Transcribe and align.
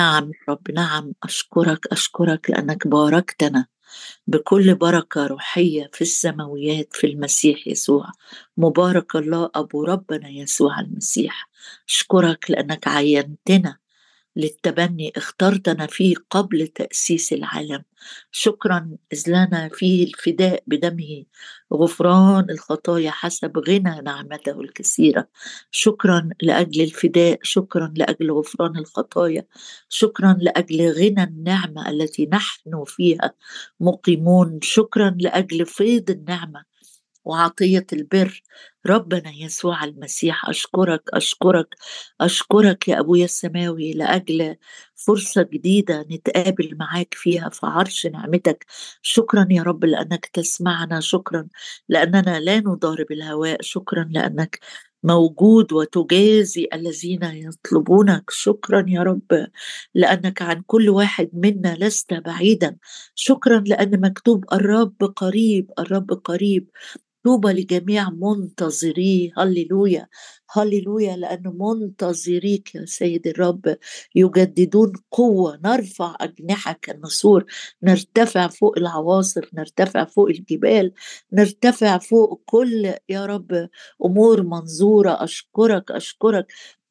نعم 0.00 0.30
رب 0.48 0.70
نعم. 0.70 1.12
أشكرك 1.24 1.86
أشكرك 1.92 2.50
لأنك 2.50 2.86
باركتنا 2.88 3.66
بكل 4.26 4.74
بركة 4.74 5.26
روحية 5.26 5.90
في 5.94 6.02
السماويات 6.02 6.88
في 6.92 7.06
المسيح 7.06 7.68
يسوع. 7.68 8.12
مبارك 8.56 9.16
الله 9.16 9.50
أبو 9.54 9.84
ربنا 9.84 10.28
يسوع 10.28 10.80
المسيح. 10.80 11.50
أشكرك 11.88 12.50
لأنك 12.50 12.88
عينتنا 12.88 13.79
للتبني 14.36 15.12
اخترتنا 15.16 15.86
فيه 15.86 16.14
قبل 16.30 16.66
تأسيس 16.68 17.32
العالم. 17.32 17.82
شكرا 18.32 18.96
إذ 19.12 19.22
لنا 19.28 19.68
فيه 19.74 20.04
الفداء 20.06 20.62
بدمه. 20.66 21.24
غفران 21.74 22.50
الخطايا 22.50 23.10
حسب 23.10 23.58
غنى 23.58 24.00
نعمته 24.04 24.60
الكثيرة. 24.60 25.28
شكرا 25.70 26.30
لأجل 26.42 26.82
الفداء. 26.82 27.38
شكرا 27.42 27.92
لأجل 27.96 28.30
غفران 28.32 28.76
الخطايا. 28.76 29.44
شكرا 29.88 30.36
لأجل 30.40 30.92
غنى 30.92 31.22
النعمة 31.24 31.90
التي 31.90 32.26
نحن 32.32 32.84
فيها 32.86 33.32
مقيمون. 33.80 34.58
شكرا 34.62 35.16
لأجل 35.20 35.66
فيض 35.66 36.10
النعمة 36.10 36.64
وعطية 37.24 37.86
البر. 37.92 38.42
ربنا 38.86 39.30
يسوع 39.30 39.84
المسيح 39.84 40.48
أشكرك 40.48 41.02
أشكرك 41.14 41.74
أشكرك 42.20 42.88
يا 42.88 43.00
أبويا 43.00 43.24
السماوي 43.24 43.92
لأجل 43.92 44.56
فرصة 44.94 45.42
جديدة 45.42 46.06
نتقابل 46.10 46.76
معاك 46.80 47.14
فيها 47.14 47.48
في 47.48 47.66
عرش 47.66 48.06
نعمتك. 48.06 48.66
شكرا 49.02 49.46
يا 49.50 49.62
رب 49.62 49.84
لأنك 49.84 50.26
تسمعنا 50.26 51.00
شكرا 51.00 51.48
لأننا 51.88 52.40
لا 52.40 52.60
نضارب 52.60 53.12
الهواء 53.12 53.62
شكرا 53.62 54.08
لأنك 54.10 54.58
موجود 55.02 55.72
وتجازي 55.72 56.68
الذين 56.74 57.24
يطلبونك. 57.24 58.30
شكرا 58.30 58.84
يا 58.88 59.02
رب 59.02 59.46
لأنك 59.94 60.42
عن 60.42 60.62
كل 60.66 60.88
واحد 60.90 61.30
منا 61.32 61.76
لست 61.80 62.14
بعيدا. 62.14 62.76
شكرا 63.14 63.60
لأن 63.66 64.00
مكتوب 64.00 64.44
الرب 64.52 65.12
قريب 65.16 65.70
الرب 65.78 66.10
قريب. 66.24 66.70
طوبى 67.24 67.48
لجميع 67.52 68.10
منتظريه 68.10 69.30
هللويا. 69.38 70.08
هللويا 70.52 71.16
لأن 71.16 71.42
منتظريك 71.58 72.74
يا 72.74 72.84
سيد 72.86 73.26
الرب 73.26 73.76
يجددون 74.14 74.92
قوة. 75.10 75.60
نرفع 75.64 76.16
أجنحة 76.20 76.72
كالنسور. 76.82 77.44
نرتفع 77.82 78.48
فوق 78.48 78.78
العواصف. 78.78 79.42
نرتفع 79.54 80.04
فوق 80.04 80.28
الجبال. 80.28 80.92
نرتفع 81.32 81.98
فوق 81.98 82.42
كل 82.46 82.94
يا 83.08 83.26
رب 83.26 83.68
أمور 84.04 84.42
منظورة. 84.42 85.24
أشكرك 85.24 85.90
أشكرك. 85.90 86.46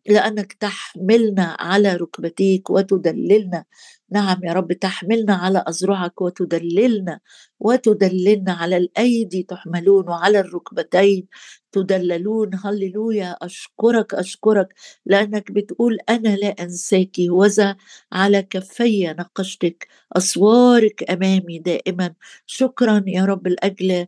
لأنك 0.10 0.54
تحملنا 0.54 1.58
على 1.60 1.96
ركبتيك 1.96 2.70
وتدللنا. 2.70 3.66
نعم 4.12 4.44
يا 4.44 4.54
رب 4.54 4.74
تحملنا 4.74 5.34
على 5.34 5.60
أذرعك 5.70 6.22
وتدللنا 6.22 7.20
وتدللنا 7.60 8.54
على 8.54 8.78
الأيدي 8.78 9.44
تحملون 9.44 10.10
وعلى 10.10 10.40
الركبتين 10.40 11.28
تدللون. 11.72 12.50
هللويا 12.66 13.38
أشكرك 13.42 14.14
أشكرك 14.14 14.74
لأنك 15.06 15.52
بتقول 15.52 15.98
أنا 16.10 16.36
لا 16.36 16.48
أنساك 16.64 17.12
وذا 17.30 17.78
على 18.12 18.44
كفي 18.44 19.08
نقشتك 19.20 19.88
أسوارك 20.18 21.12
أمامي 21.12 21.60
دائما. 21.60 22.14
شكرا 22.46 23.04
يا 23.08 23.26
رب 23.26 23.48
لأجل 23.48 24.08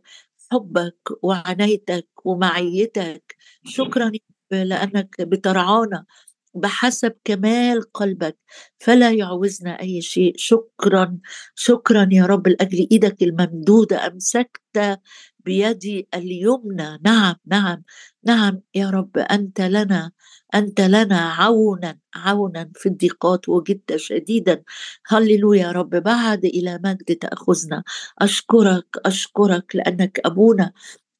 حبك 0.52 0.98
وعنايتك 1.22 2.08
ومعيتك. 2.24 3.36
شكرا 3.64 4.12
لأنك 4.54 5.16
بترعانا 5.22 6.04
بحسب 6.54 7.12
كمال 7.24 7.92
قلبك 7.94 8.38
فلا 8.80 9.10
يعوزنا 9.12 9.80
أي 9.80 10.00
شيء. 10.02 10.34
شكرا 10.36 11.18
شكرا 11.54 12.08
يا 12.12 12.26
رب. 12.26 12.48
لأجل 12.48 12.88
إيدك 12.92 13.22
الممدودة 13.22 14.06
أمسكت 14.06 14.62
بيدي 15.46 16.08
اليمنى. 16.14 16.98
نعم 17.04 17.34
نعم 17.46 17.82
نعم 18.24 18.60
يا 18.74 18.90
رب. 18.90 19.18
أنت 19.18 19.60
لنا 19.60 20.12
أنت 20.54 20.80
لنا 20.80 21.20
عونا 21.20 21.98
عونا 22.14 22.70
في 22.74 22.88
الضيقات 22.88 23.48
وجدت 23.48 23.96
شديدا. 23.96 24.62
هللويا 25.08 25.62
يا 25.62 25.72
رب. 25.72 25.90
بعد 25.90 26.44
إلى 26.44 26.80
مجد 26.84 27.16
تأخذنا. 27.20 27.84
أشكرك 28.18 28.86
أشكرك 29.06 29.76
لأنك 29.76 30.20
أبونا. 30.26 30.72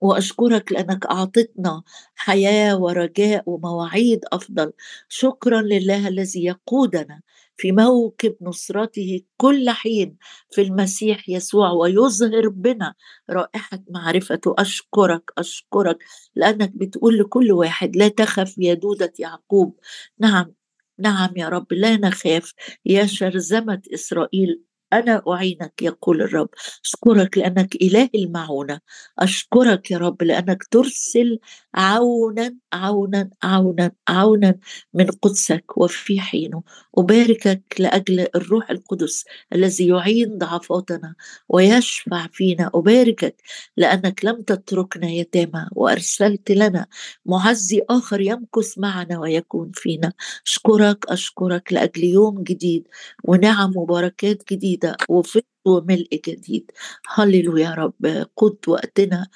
وأشكرك 0.02 0.72
لأنك 0.72 1.06
اعطتنا 1.06 1.82
حياة 2.16 2.78
ورجاء 2.78 3.42
ومواعيد 3.46 4.20
أفضل. 4.32 4.72
شكرا 5.08 5.62
لله 5.62 6.08
الذي 6.08 6.44
يقودنا 6.44 7.20
في 7.56 7.72
موكب 7.72 8.36
نصرته 8.42 9.20
كل 9.36 9.70
حين 9.70 10.16
في 10.50 10.62
المسيح 10.62 11.28
يسوع 11.28 11.70
ويظهر 11.70 12.48
بنا 12.48 12.94
رائحة 13.30 13.80
معرفته. 13.90 14.54
أشكرك 14.58 15.32
أشكرك 15.38 15.98
لأنك 16.36 16.72
بتقول 16.76 17.18
لكل 17.18 17.52
واحد 17.52 17.96
لا 17.96 18.08
تخف 18.08 18.54
يا 18.58 18.74
دودة 18.74 19.12
يعقوب. 19.18 19.80
نعم 20.18 20.54
نعم 20.98 21.30
يا 21.36 21.48
رب 21.48 21.72
لا 21.72 21.96
نخاف 21.96 22.52
يا 22.86 23.06
شرذمة 23.06 23.82
إسرائيل. 23.94 24.62
أنا 24.92 25.22
أعينك 25.28 25.82
يقول 25.82 26.22
الرب. 26.22 26.48
أشكرك 26.84 27.38
لأنك 27.38 27.74
إله 27.76 28.08
المعونة. 28.14 28.80
أشكرك 29.18 29.90
يا 29.90 29.98
رب 29.98 30.22
لأنك 30.22 30.64
ترسل 30.70 31.38
عونا 31.74 32.54
عونا 32.72 33.30
عونا 33.42 33.92
عونا 34.08 34.58
من 34.94 35.06
قدسك 35.06 35.64
وفي 35.78 36.20
حينه. 36.20 36.62
أباركك 36.98 37.62
لأجل 37.78 38.26
الروح 38.36 38.70
القدس 38.70 39.24
الذي 39.52 39.86
يعين 39.88 40.38
ضعفاتنا 40.38 41.14
ويشفع 41.48 42.26
فينا. 42.32 42.70
أباركك 42.74 43.36
لأنك 43.76 44.24
لم 44.24 44.42
تتركنا 44.42 45.08
يتامى 45.10 45.66
وأرسلت 45.72 46.50
لنا 46.50 46.86
معزي 47.26 47.82
آخر 47.90 48.20
يمكث 48.20 48.78
معنا 48.78 49.18
ويكون 49.20 49.70
فينا. 49.74 50.12
أشكرك 50.46 51.04
أشكرك 51.08 51.72
لأجل 51.72 52.04
يوم 52.04 52.42
جديد 52.42 52.88
ونعم 53.24 53.76
وبركات 53.76 54.42
جديدة. 54.52 54.81
جديدة 54.82 54.96
وفض 55.08 55.42
وملء 55.66 56.20
جديد. 56.28 56.70
هللويا 57.14 57.64
يا 57.70 57.74
رب 57.74 58.26
قد 58.36 58.56
وقتنا 58.68 59.26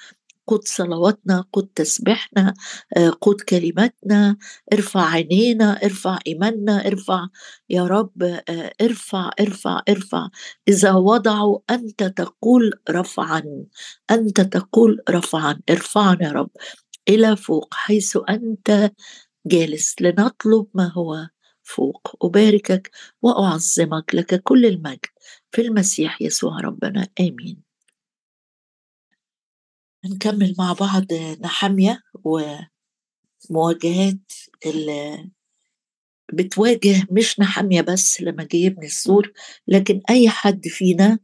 قد 0.47 0.63
صلواتنا 0.65 1.45
قد 1.53 1.67
تسبيحنا 1.75 2.53
آه، 2.97 3.09
قد 3.09 3.35
كلماتنا 3.41 4.37
ارفع 4.73 5.05
عينينا 5.05 5.79
ارفع 5.85 6.19
إيماننا 6.27 6.87
ارفع 6.87 7.27
يا 7.69 7.83
رب 7.87 8.23
آه، 8.23 8.73
ارفع 8.81 9.31
ارفع 9.39 9.81
ارفع. 9.89 10.29
إذا 10.67 10.93
وضعوا 10.93 11.59
أنت 11.69 12.03
تقول 12.03 12.71
رفعا 12.89 13.43
أنت 14.11 14.41
تقول 14.41 14.99
رفعا 15.09 15.59
ارفعنا 15.69 16.23
يا 16.27 16.31
رب. 16.31 16.49
إلى 17.09 17.37
فوق 17.37 17.73
حيث 17.73 18.17
أنت 18.29 18.91
جالس 19.47 19.95
لنطلب 20.01 20.67
ما 20.73 20.91
هو 20.93 21.27
فوق. 21.63 22.15
أباركك 22.23 22.91
وأعظمك 23.21 24.15
لك 24.15 24.41
كل 24.43 24.65
المجد. 24.65 25.16
في 25.51 25.61
المسيح 25.61 26.21
يسوع 26.21 26.59
ربنا. 26.59 27.07
آمين. 27.19 27.63
نكمل 30.05 30.55
مع 30.59 30.73
بعض 30.73 31.13
نحمية 31.41 32.01
ومواجهات 33.49 34.31
اللي 34.65 35.29
بتواجه 36.33 37.07
مش 37.11 37.39
نحمية 37.39 37.81
بس 37.81 38.21
لما 38.21 38.43
جه 38.43 38.57
يبني 38.57 38.85
السور 38.85 39.31
لكن 39.67 40.01
أي 40.09 40.29
حد 40.29 40.67
فينا 40.67 41.19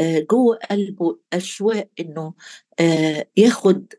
آه، 0.00 0.18
جوه 0.18 0.56
قلبه 0.70 1.18
أشواق 1.32 1.90
إنه 2.00 2.34
آه، 2.80 3.26
ياخد 3.36 3.92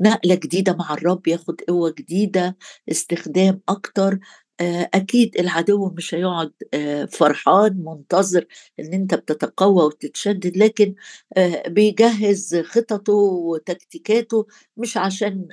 نقلة 0.00 0.34
جديدة 0.34 0.72
مع 0.76 0.94
الرب 0.94 1.28
ياخد 1.28 1.60
قوة 1.60 1.90
جديدة 1.98 2.56
استخدام 2.90 3.60
أكتر 3.68 4.18
أكيد 4.60 5.36
العدو 5.40 5.90
مش 5.90 6.14
هيقعد 6.14 6.52
آه، 6.74 7.04
فرحان 7.04 7.84
منتظر 7.84 8.46
إن 8.80 8.92
أنت 8.94 9.14
بتتقوى 9.14 9.84
وتتشدد 9.84 10.56
لكن 10.56 10.94
آه، 11.36 11.68
بيجهز 11.68 12.56
خططه 12.56 13.12
وتكتيكاته 13.12 14.46
مش 14.76 14.96
عشان 14.96 15.48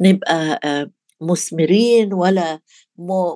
نبقى 0.00 0.60
مثمرين 1.20 2.12
ولا 2.14 2.60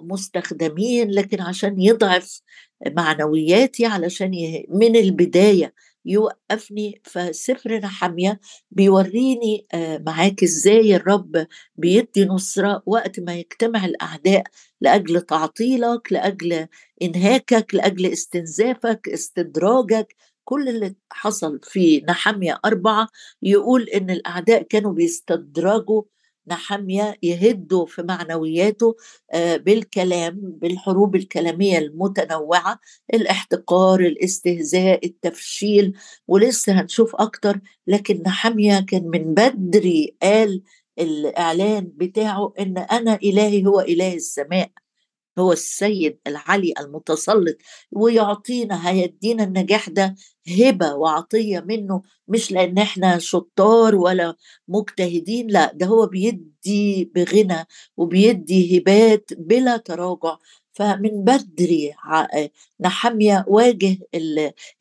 مستخدمين 0.03 1.11
لكن 1.11 1.41
عشان 1.41 1.81
يضعف 1.81 2.43
معنوياتي 2.87 3.87
علشان 3.87 4.31
من 4.69 4.97
البداية 4.97 5.75
يوقفني 6.05 7.01
فسفر 7.05 7.79
نحمية 7.79 8.41
بيوريني 8.71 9.67
آه، 9.75 9.99
معاك 10.07 10.43
إزاي 10.43 10.97
الرب 10.97 11.47
بيدي 11.77 12.25
نصرة 12.25 12.83
وقت 12.87 13.21
ما 13.21 13.35
يجتمع 13.35 13.85
الأعداء 13.85 14.43
لأجل 14.81 15.21
تعطيلك 15.21 16.13
لأجل 16.13 16.67
إنهاكك 17.03 17.75
لأجل 17.75 18.07
استنزافك 18.07 19.09
استدراجك. 19.09 20.17
كل 20.45 20.69
اللي 20.69 20.95
حصل 21.13 21.61
في 21.63 22.01
نحمية 22.09 22.61
أربعة 22.65 23.09
يقول 23.43 23.83
إن 23.83 24.11
الأعداء 24.11 24.63
كانوا 24.63 24.93
بيستدرجوا 24.93 26.03
نحمية 26.49 27.17
يهدوا 27.23 27.87
في 27.87 28.03
معنوياته 28.03 28.97
آه، 29.33 29.57
بالكلام 29.57 30.41
بالحروب 30.43 31.17
الكلامية 31.17 31.79
المتنوعة 31.79 32.81
الاحتقار 33.15 34.01
الاستهزاء 34.01 35.07
التفشيل 35.07 35.99
ولسه 36.29 36.81
هنشوف 36.81 37.17
أكتر 37.17 37.61
لكن 37.87 38.23
نحمية 38.27 38.81
كان 38.81 39.05
من 39.09 39.35
بدري 39.35 40.17
قال 40.23 40.63
الإعلان 40.99 41.93
بتاعه 41.97 42.53
إن 42.61 42.79
أنا 42.79 43.15
إلهي 43.23 43.67
هو 43.67 43.81
إله 43.81 44.15
السماء. 44.15 44.71
هو 45.41 45.53
السيد 45.53 46.19
العلي 46.27 46.75
المتسلط 46.81 47.57
ويعطينا 47.93 48.91
هيدينا 48.91 49.45
النجاح 49.45 49.89
ده 49.89 50.15
هبة 50.49 50.95
وعطية 50.95 51.61
منه 51.61 52.03
مش 52.29 52.53
لأن 52.53 52.79
إحنا 52.79 53.19
شطار 53.19 53.95
ولا 53.97 54.37
مجتهدين 54.69 55.47
لأ 55.47 55.73
ده 55.75 55.87
هو 55.87 56.07
بيدي 56.07 57.05
بغنى 57.15 57.67
وبيدي 57.97 58.79
هبات 58.79 59.31
بلا 59.39 59.77
تراجع. 59.77 60.37
فمن 60.73 61.25
بدري 61.25 61.93
نحمية 62.81 63.45
واجه 63.49 63.99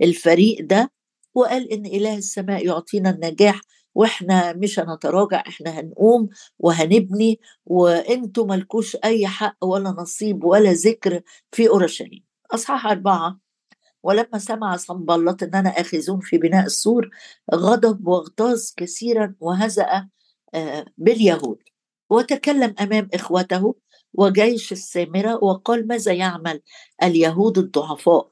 الفريق 0.01 0.57
ده 0.61 0.91
وقال 1.35 1.71
إن 1.71 1.85
إله 1.85 2.17
السماء 2.17 2.65
يعطينا 2.65 3.09
النجاح 3.09 3.61
وإحنا 3.95 4.53
مش 4.53 4.79
هنتراجع 4.79 5.43
إحنا 5.47 5.79
هنقوم 5.79 6.29
وهنبني 6.59 7.39
وأنتم 7.65 8.47
ملكوش 8.47 8.97
أي 9.03 9.27
حق 9.27 9.57
ولا 9.65 9.89
نصيب 9.89 10.43
ولا 10.43 10.71
ذكر 10.71 11.21
في 11.51 11.69
أورشليم. 11.69 12.23
أصحاح 12.51 12.85
أربعة 12.87 13.39
ولما 14.03 14.37
سمع 14.37 14.75
صنبلط 14.77 15.43
اننا 15.43 15.69
اخذون 15.69 16.19
في 16.19 16.37
بناء 16.37 16.65
السور 16.65 17.09
غضب 17.55 18.07
واغتاظ 18.07 18.63
كثيرا 18.77 19.35
وهزأ 19.39 20.07
آه، 20.53 20.85
باليهود. 20.97 21.59
وتكلم 22.09 22.75
أمام 22.81 23.09
إخوته 23.13 23.75
وجيش 24.13 24.71
السامرة 24.71 25.43
وقال 25.43 25.87
ماذا 25.87 26.13
يعمل 26.13 26.61
اليهود 27.03 27.57
الضعفاء؟ 27.57 28.27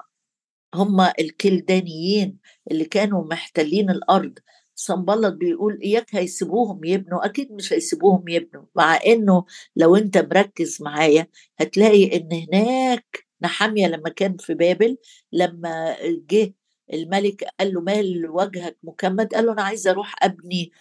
هم 0.75 1.01
الكلدانيين 1.01 2.37
اللي 2.71 2.85
كانوا 2.85 3.23
محتلين 3.23 3.89
الأرض 3.89 4.39
صنبلط 4.79 5.33
بيقول 5.33 5.79
إياك 5.83 6.15
هيسيبوهم 6.15 6.83
يبنوا 6.85 7.25
أكيد 7.25 7.51
مش 7.51 7.73
هيسيبوهم 7.73 8.27
يبنوا 8.29 8.63
مع 8.75 8.99
إنه 9.07 9.45
لو 9.75 9.95
أنت 9.95 10.17
مركز 10.17 10.81
معايا 10.81 11.27
هتلاقي 11.59 12.17
إن 12.17 12.29
هناك 12.33 13.27
نحامية 13.41 13.87
لما 13.87 14.09
كان 14.09 14.37
في 14.37 14.53
بابل 14.53 14.97
لما 15.31 15.97
جه 16.31 16.53
الملك 16.93 17.43
قال 17.59 17.73
له 17.73 17.81
مال 17.81 18.29
وجهك 18.29 18.77
مكمد؟ 18.83 19.33
قال 19.33 19.45
له 19.45 19.53
أنا 19.53 19.61
عايز 19.61 19.87
أروح 19.87 20.15
أبني 20.23 20.71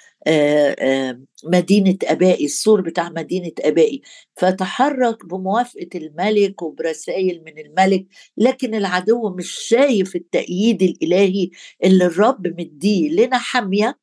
مدينة 1.44 1.96
آبائي 2.04 2.44
السور 2.44 2.80
بتاع 2.80 3.08
مدينة 3.08 3.52
آبائي. 3.60 4.02
فتحرك 4.36 5.26
بموافقة 5.26 5.88
الملك 5.94 6.62
وبرسائل 6.62 7.42
من 7.46 7.58
الملك 7.58 8.06
لكن 8.36 8.74
العدو 8.74 9.30
مش 9.30 9.50
شايف 9.50 10.16
التأييد 10.16 10.82
الإلهي 10.82 11.50
اللي 11.84 12.04
الرب 12.06 12.46
مديه. 12.46 13.10
لنا 13.10 13.38
حاميه 13.38 13.98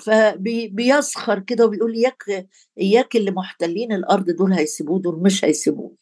فبيسخر 0.00 1.38
كده 1.38 1.64
وبيقول 1.66 1.94
اياك 1.94 2.48
اياك 2.80 3.16
اللي 3.16 3.30
محتلين 3.30 3.92
الأرض 3.92 4.30
دول 4.30 4.52
هيسيبوه 4.52 5.00
دول 5.00 5.22
مش 5.22 5.44
هيسيبوه. 5.44 5.94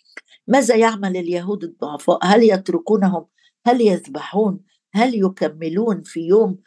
ماذا 0.48 0.76
يعمل 0.76 1.16
اليهود 1.16 1.64
الضعفاء؟ 1.64 2.18
هل 2.22 2.42
يتركونهم؟ 2.42 3.26
هل 3.66 3.80
يذبحون؟ 3.80 4.60
هل 4.94 5.14
يكملون 5.14 6.02
في 6.02 6.20
يوم؟ 6.20 6.58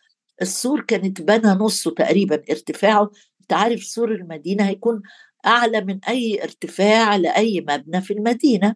السور 0.42 0.82
كانت 0.82 1.22
بنى 1.22 1.48
نصه 1.48 1.92
تقريبا 1.92 2.44
ارتفاعه. 2.52 3.12
أنت 3.42 3.54
عارف 3.54 3.84
سور 3.84 4.12
المدينة 4.16 4.68
هيكون 4.68 5.02
أعلى 5.46 5.82
من 5.82 6.00
أي 6.06 6.44
ارتفاع 6.44 7.16
لأي 7.16 7.62
مبنى 7.62 8.02
في 8.02 8.14
المدينة. 8.14 8.76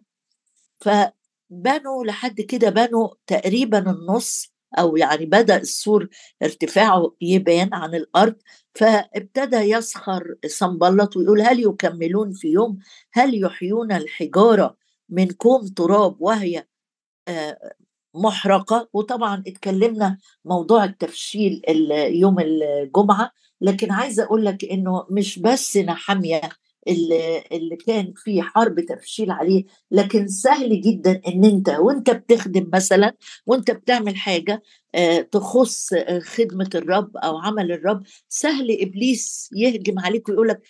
فبنوا 0.80 2.04
لحد 2.06 2.40
كده 2.40 2.70
بنوا 2.70 3.08
تقريبا 3.26 3.90
النص 3.90 4.52
أو 4.78 4.96
يعني 4.96 5.26
بدأ 5.26 5.56
السور 5.56 6.08
ارتفاعه 6.42 7.16
يبان 7.20 7.74
عن 7.74 7.94
الأرض. 7.94 8.34
فابتدى 8.74 9.56
يسخر 9.56 10.34
صنبلط 10.46 11.16
ويقول 11.16 11.40
هل 11.42 11.60
يكملون 11.60 12.32
في 12.32 12.48
يوم؟ 12.48 12.78
هل 13.12 13.42
يحيون 13.44 13.92
الحجارة 13.92 14.76
من 15.08 15.30
كوم 15.30 15.66
تراب 15.66 16.16
وهي 16.20 16.66
محرقة 18.14 18.88
وطبعا 18.92 19.42
اتكلمنا 19.46 20.18
موضوع 20.44 20.84
التفشيل 20.84 21.62
يوم 22.10 22.36
الجمعة 22.40 23.30
لكن 23.60 23.92
عايزة 23.92 24.22
أقول 24.24 24.44
لك 24.44 24.64
إنه 24.64 25.06
مش 25.10 25.38
بس 25.38 25.76
نحمية 25.76 26.40
اللي, 26.88 27.76
كان 27.86 28.12
في 28.16 28.42
حرب 28.42 28.80
تفشيل 28.80 29.30
عليه 29.30 29.64
لكن 29.90 30.28
سهل 30.28 30.80
جدا 30.80 31.20
إن 31.28 31.44
أنت 31.44 31.68
وأنت 31.68 32.10
بتخدم 32.10 32.70
مثلا 32.74 33.16
وأنت 33.46 33.70
بتعمل 33.70 34.16
حاجة 34.16 34.62
آه، 34.94 35.20
تخص 35.20 35.94
خدمة 36.22 36.70
الرب 36.74 37.16
أو 37.16 37.38
عمل 37.38 37.72
الرب 37.72 38.02
سهل 38.28 38.82
إبليس 38.82 39.50
يهجم 39.56 39.98
عليك 39.98 40.28
ويقول 40.28 40.48
لك 40.48 40.60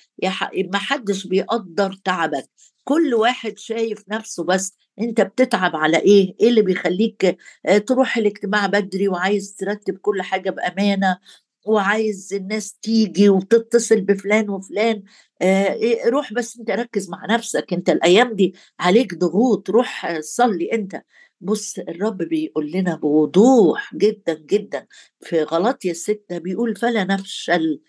ما 0.73 0.79
حدش 0.79 1.27
بيقدر 1.27 1.93
تعبك. 2.05 2.51
كل 2.85 3.15
واحد 3.15 3.59
شايف 3.59 4.05
نفسه 4.09 4.45
بس 4.45 4.77
أنت 5.01 5.21
بتتعب 5.21 5.77
على 5.77 5.97
إيه؟ 5.99 6.35
إيه 6.41 6.49
اللي 6.49 6.63
بيخليك 6.63 7.39
آه، 7.67 7.79
تروح 7.79 8.17
الاجتماع 8.17 8.67
بدري 8.67 9.09
وعايز 9.09 9.55
ترتب 9.55 9.99
كل 9.99 10.23
حاجة 10.23 10.51
بأمانة 10.51 11.19
وعايز 11.67 12.35
الناس 12.35 12.75
تيجي 12.83 13.29
وتتصل 13.29 14.01
بفلان 14.01 14.51
وفلان؟ 14.51 15.03
آه 15.43 15.73
إيه 15.73 16.09
روح 16.09 16.33
بس 16.33 16.59
أنت 16.59 16.71
ركز 16.71 17.11
مع 17.11 17.27
نفسك. 17.31 17.73
أنت 17.73 17.91
الأيام 17.91 18.33
دي 18.35 18.55
عليك 18.81 19.15
ضغوط. 19.15 19.71
روح 19.71 20.21
صلي 20.21 20.73
أنت. 20.73 21.03
بص 21.41 21.79
الرب 21.79 22.19
بيقول 22.19 22.71
لنا 22.73 22.97
بوضوح 22.97 23.95
جدا 23.97 24.35
جدا. 24.35 24.87
في 25.21 25.43
غلطية 25.43 25.93
ستة 25.93 26.39
بيقول 26.39 26.77
فلا 26.77 27.05
نفشل. 27.05 27.81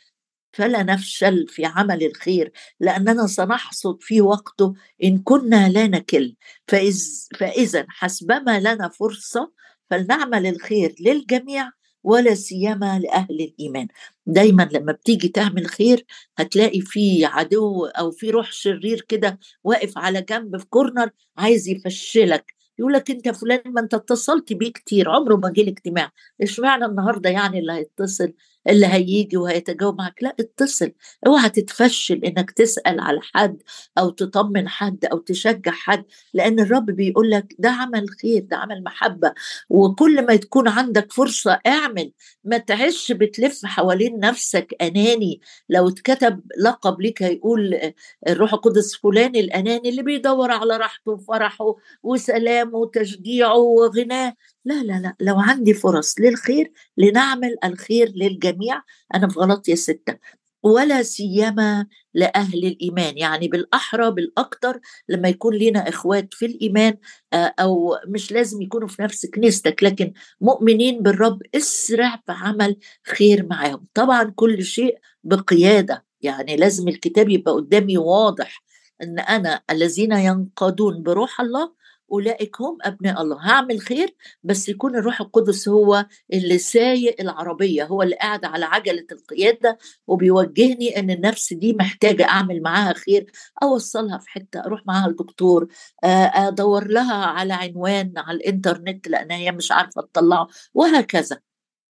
فلا 0.54 0.84
نفشل 0.84 1.48
في 1.48 1.66
عمل 1.66 2.04
الخير 2.04 2.52
لأننا 2.80 3.28
سنحصد 3.28 3.98
في 4.02 4.22
وقته 4.22 4.74
إن 5.04 5.18
كنا 5.18 5.70
لا 5.70 5.88
نكل. 5.88 6.36
فإذ 6.68 7.00
فإذا 7.40 7.86
حسبما 7.90 8.60
لنا 8.60 8.90
فرصة 8.90 9.52
فلنعمل 9.90 10.48
الخير 10.48 10.96
للجميع 11.00 11.70
ولا 12.04 12.36
سيما 12.36 13.00
لأهل 13.00 13.42
الإيمان. 13.42 13.88
دايما 14.26 14.70
لما 14.74 14.92
بتيجي 14.92 15.28
تعمل 15.28 15.66
خير 15.68 16.06
هتلاقي 16.38 16.82
في 16.82 17.26
عدو 17.26 17.86
أو 17.86 18.12
في 18.12 18.30
روح 18.30 18.52
شرير 18.52 19.02
كده 19.02 19.40
واقف 19.64 19.98
على 19.98 20.22
جنب 20.22 20.58
في 20.58 20.66
كورنر 20.66 21.10
عايز 21.38 21.68
يفشلك. 21.70 22.54
يقول 22.80 22.94
لك 22.94 23.12
أنت 23.12 23.30
فلان 23.30 23.62
ما 23.66 23.82
أنت 23.82 23.94
اتصلت 23.94 24.54
بيه 24.54 24.72
كتير 24.72 25.10
عمره 25.10 25.36
ما 25.36 25.50
جه 25.50 25.62
الاجتماع 25.62 26.12
اشمعنى 26.42 26.86
النهارده 26.86 27.30
يعني 27.30 27.60
اللي 27.60 27.74
هيتصل؟ 27.74 28.34
اللي 28.70 28.86
هيجي 28.88 29.38
وهيتجاوب 29.38 29.98
معك 29.98 30.24
لا 30.24 30.36
اتصل. 30.40 30.92
اوعى 31.28 31.50
تتفشل 31.50 32.22
إنك 32.26 32.52
تسأل 32.52 33.00
على 33.00 33.20
حد 33.34 33.62
أو 33.98 34.10
تطمن 34.10 34.68
حد 34.70 35.06
أو 35.06 35.18
تشجع 35.18 35.72
حد 35.72 36.04
لأن 36.34 36.60
الرب 36.60 36.86
بيقول 36.86 37.30
لك 37.30 37.56
ده 37.60 37.70
عمل 37.70 38.10
خير 38.22 38.42
ده 38.42 38.58
عمل 38.58 38.84
محبة. 38.84 39.34
وكل 39.70 40.26
ما 40.26 40.36
تكون 40.36 40.68
عندك 40.68 41.12
فرصة 41.14 41.60
اعمل. 41.68 42.12
ما 42.44 42.58
تعيش 42.58 43.12
بتلف 43.12 43.66
حوالين 43.66 44.20
نفسك 44.20 44.76
أناني. 44.82 45.42
لو 45.70 45.88
اتكتب 45.90 46.42
لقب 46.60 47.02
ليك 47.02 47.24
هيقول 47.24 47.80
الروح 48.28 48.54
القدس 48.54 48.96
فلان 48.96 49.36
الأناني 49.36 49.90
اللي 49.90 50.04
بيدور 50.04 50.52
على 50.52 50.78
راحته 50.78 51.12
وفرحه 51.12 51.76
وسلامه 52.04 52.78
وتشجيعه 52.78 53.58
وغناه. 53.58 54.34
لا 54.66 54.84
لا 54.84 55.00
لا 55.00 55.16
لو 55.20 55.40
عندي 55.40 55.74
فرص 55.74 56.20
للخير 56.20 56.72
لنعمل 56.98 57.56
الخير 57.64 58.12
للجميع 58.16 58.82
أنا 59.16 59.28
في 59.28 59.40
غلطية 59.40 59.76
ستة. 59.76 60.18
ولا 60.64 61.04
سيما 61.04 61.88
لأهل 62.14 62.66
الإيمان 62.66 63.18
يعني 63.18 63.48
بالأحرى 63.48 64.12
بالأكثر 64.12 64.80
لما 65.10 65.30
يكون 65.30 65.56
لنا 65.56 65.90
إخوات 65.90 66.34
في 66.34 66.46
الإيمان 66.46 66.98
آه، 67.34 67.54
أو 67.60 67.98
مش 68.08 68.32
لازم 68.32 68.62
يكونوا 68.62 68.88
في 68.88 69.02
نفس 69.02 69.26
كنيستك 69.26 69.84
لكن 69.84 70.14
مؤمنين 70.42 71.04
بالرب 71.04 71.42
اسرع 71.56 72.16
في 72.26 72.32
عمل 72.32 72.78
خير 73.08 73.46
معاهم. 73.46 73.88
طبعا 73.94 74.24
كل 74.36 74.64
شيء 74.64 74.98
بقيادة 75.24 76.06
يعني 76.22 76.56
لازم 76.56 76.88
الكتاب 76.88 77.30
يبقى 77.30 77.54
قدامي 77.54 77.98
واضح 77.98 78.64
إن 79.04 79.20
أنا 79.20 79.62
الذين 79.70 80.12
ينقادون 80.12 81.04
بروح 81.04 81.42
الله 81.42 81.74
اولئك 82.14 82.62
هم 82.62 82.78
أبناء 82.82 83.22
الله. 83.22 83.38
هعمل 83.50 83.80
خير 83.82 84.16
بس 84.44 84.70
يكون 84.70 84.96
الروح 84.96 85.22
القدس 85.22 85.70
هو 85.70 86.06
اللي 86.34 86.58
سايق 86.58 87.16
العربية 87.22 87.84
هو 87.86 88.02
اللي 88.02 88.16
قاعد 88.16 88.46
على 88.46 88.66
عجلة 88.66 89.06
القيادة 89.12 89.78
وبيوجهني 90.08 91.00
إن 91.00 91.12
النفس 91.12 91.54
دي 91.54 91.74
محتاجة 91.74 92.26
أعمل 92.30 92.62
معاها 92.62 92.94
خير 92.94 93.32
أوصلها 93.64 94.18
في 94.18 94.30
حتة 94.30 94.60
أروح 94.60 94.82
معاها 94.88 95.08
الدكتور 95.08 95.68
أدور 96.04 96.88
لها 96.88 97.14
على 97.26 97.54
عنوان 97.54 98.14
على 98.18 98.38
الإنترنت 98.38 99.08
لأن 99.08 99.32
هي 99.32 99.52
مش 99.52 99.72
عارفة 99.72 100.02
تطلعه 100.02 100.48
وهكذا. 100.74 101.40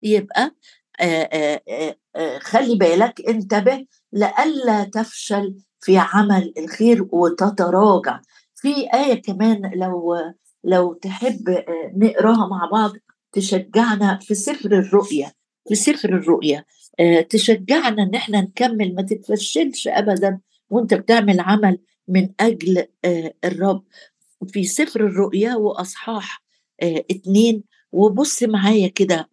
يبقى 0.02 0.54
آه، 1.00 2.38
خلي 2.38 2.74
بالك 2.76 3.20
انتبه 3.28 3.86
لئلا 4.12 4.84
تفشل 4.84 5.56
في 5.80 5.98
عمل 5.98 6.52
الخير 6.58 7.08
وتتراجع. 7.12 8.20
في 8.62 8.86
آية 8.94 9.22
كمان 9.22 9.70
لو 9.74 10.16
لو 10.64 10.92
تحب 10.92 11.48
آه، 11.48 11.92
نقراها 11.96 12.46
مع 12.48 12.68
بعض 12.72 12.92
تشجعنا 13.32 14.18
في 14.22 14.34
سفر 14.34 14.72
الرؤيا 14.72 15.32
في 15.68 15.74
سفر 15.74 16.08
الرؤيا 16.08 16.64
آه، 17.00 17.20
تشجعنا 17.20 18.02
إن 18.02 18.14
إحنا 18.14 18.40
نكمل 18.40 18.94
ما 18.94 19.02
تتفشلش 19.02 19.88
ابدا 19.88 20.40
وأنت 20.70 20.94
بتعمل 20.94 21.40
عمل 21.40 21.78
من 22.08 22.28
أجل 22.40 22.86
الرب. 23.44 23.84
في 24.48 24.64
سفر 24.64 25.00
الرؤيا 25.00 25.54
وأصحاح 25.54 26.42
اتنين 26.82 27.64
وبص 27.92 28.42
معايا 28.42 28.88
كده 28.88 29.28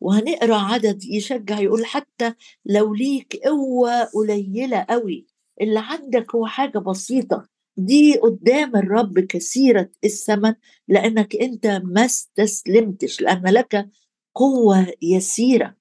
وهنقرأ 0.00 0.56
عدد 0.56 1.04
يشجع 1.04 1.60
يقول 1.60 1.86
حتى 1.86 2.34
لو 2.66 2.94
ليك 2.94 3.40
قوة 3.44 4.04
قليلة 4.04 4.86
قوي 4.90 5.26
اللي 5.60 5.80
عندك 5.80 6.34
هو 6.34 6.46
حاجة 6.46 6.78
بسيطة 6.78 7.48
دي 7.78 8.18
قدام 8.18 8.76
الرب 8.76 9.18
كثيرة 9.20 9.90
الثمن 10.04 10.54
لأنك 10.88 11.36
أنت 11.36 11.66
ما 11.84 12.04
استسلمتش 12.04 13.20
لأن 13.20 13.42
لك 13.48 13.88
قوة 14.34 14.86
يسيرة. 15.02 15.76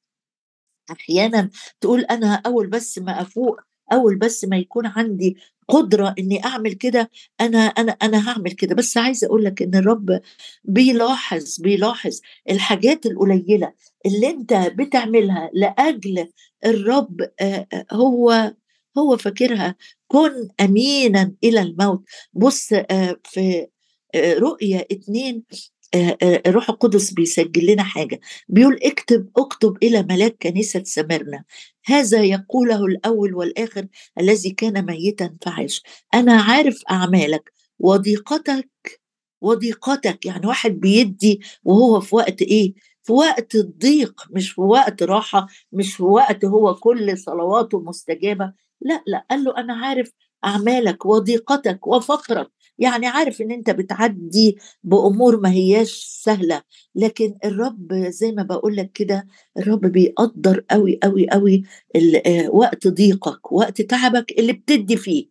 أحيانا 0.91 1.49
تقول 1.81 2.01
أنا 2.01 2.41
أول 2.45 2.67
بس 2.67 2.99
ما 2.99 3.21
أفوق 3.21 3.59
أول 3.93 4.15
بس 4.15 4.45
ما 4.45 4.57
يكون 4.57 4.85
عندي 4.85 5.37
قدرة 5.67 6.15
إني 6.19 6.45
أعمل 6.45 6.73
كده 6.73 7.09
أنا 7.41 7.59
أنا 7.59 7.91
أنا 7.91 8.29
هعمل 8.29 8.51
كده. 8.51 8.75
بس 8.75 8.97
عايزة 8.97 9.27
أقول 9.27 9.43
لك 9.45 9.61
إن 9.61 9.75
الرب 9.75 10.21
بيلاحظ 10.63 11.57
بيلاحظ 11.61 12.19
الحاجات 12.49 13.05
القليلة 13.05 13.73
اللي 14.05 14.29
أنت 14.29 14.53
بتعملها 14.53 15.49
لأجل 15.53 16.27
الرب 16.65 17.21
هو 17.91 18.53
هو 18.97 19.17
فاكرها 19.17 19.75
كن 20.07 20.47
امينا 20.61 21.33
إلى 21.43 21.61
الموت. 21.61 22.03
بص 22.33 22.73
في 23.23 23.67
رؤيا 24.15 24.85
اتنين 24.91 25.43
الروح 26.23 26.69
القدس 26.69 27.11
بيسجل 27.11 27.65
لنا 27.73 27.83
حاجة. 27.83 28.19
بيقول 28.49 28.79
اكتب 28.83 29.29
اكتب 29.37 29.77
إلى 29.83 30.03
ملاك 30.03 30.37
كنيسة 30.41 30.83
سمرنا 30.83 31.43
هذا 31.85 32.23
يقوله 32.23 32.85
الأول 32.85 33.35
والآخر 33.35 33.87
الذي 34.19 34.49
كان 34.49 34.85
ميتا 34.85 35.35
فعاش. 35.41 35.83
أنا 36.13 36.41
عارف 36.41 36.81
أعمالك 36.91 37.51
وضيقتك 37.79 38.69
وضيقتك. 39.41 40.25
يعني 40.25 40.47
واحد 40.47 40.71
بيدي 40.71 41.41
وهو 41.63 41.99
في 41.99 42.15
وقت 42.15 42.41
إيه؟ 42.41 42.73
في 43.03 43.13
وقت 43.13 43.55
الضيق 43.55 44.21
مش 44.31 44.51
في 44.51 44.61
وقت 44.61 45.03
راحة 45.03 45.47
مش 45.71 45.95
في 45.95 46.03
وقت 46.03 46.45
هو 46.45 46.75
كل 46.75 47.17
صلواته 47.17 47.79
مستجابة. 47.79 48.53
لا 48.81 49.03
لا 49.07 49.25
قال 49.31 49.43
له 49.43 49.57
أنا 49.57 49.73
عارف 49.73 50.11
أعمالك 50.45 51.05
وضيقتك 51.05 51.87
وفقرك 51.87 52.51
يعني 52.79 53.07
عارف 53.07 53.41
إن 53.41 53.51
أنت 53.51 53.69
بتعدي 53.69 54.57
بأمور 54.83 55.39
ما 55.39 55.51
هياش 55.51 55.91
سهلة 56.23 56.61
لكن 56.95 57.37
الرب 57.45 57.93
زي 57.93 58.31
ما 58.31 58.43
بقول 58.43 58.75
لك 58.75 58.91
كده 58.91 59.27
الرب 59.57 59.81
بيقدر 59.81 60.65
قوي 60.71 60.99
قوي 61.03 61.29
قوي 61.29 61.63
آه، 62.25 62.49
وقت 62.49 62.87
ضيقك 62.87 63.51
وقت 63.51 63.81
تعبك 63.81 64.31
اللي 64.39 64.53
بتدي 64.53 64.97
فيه. 64.97 65.27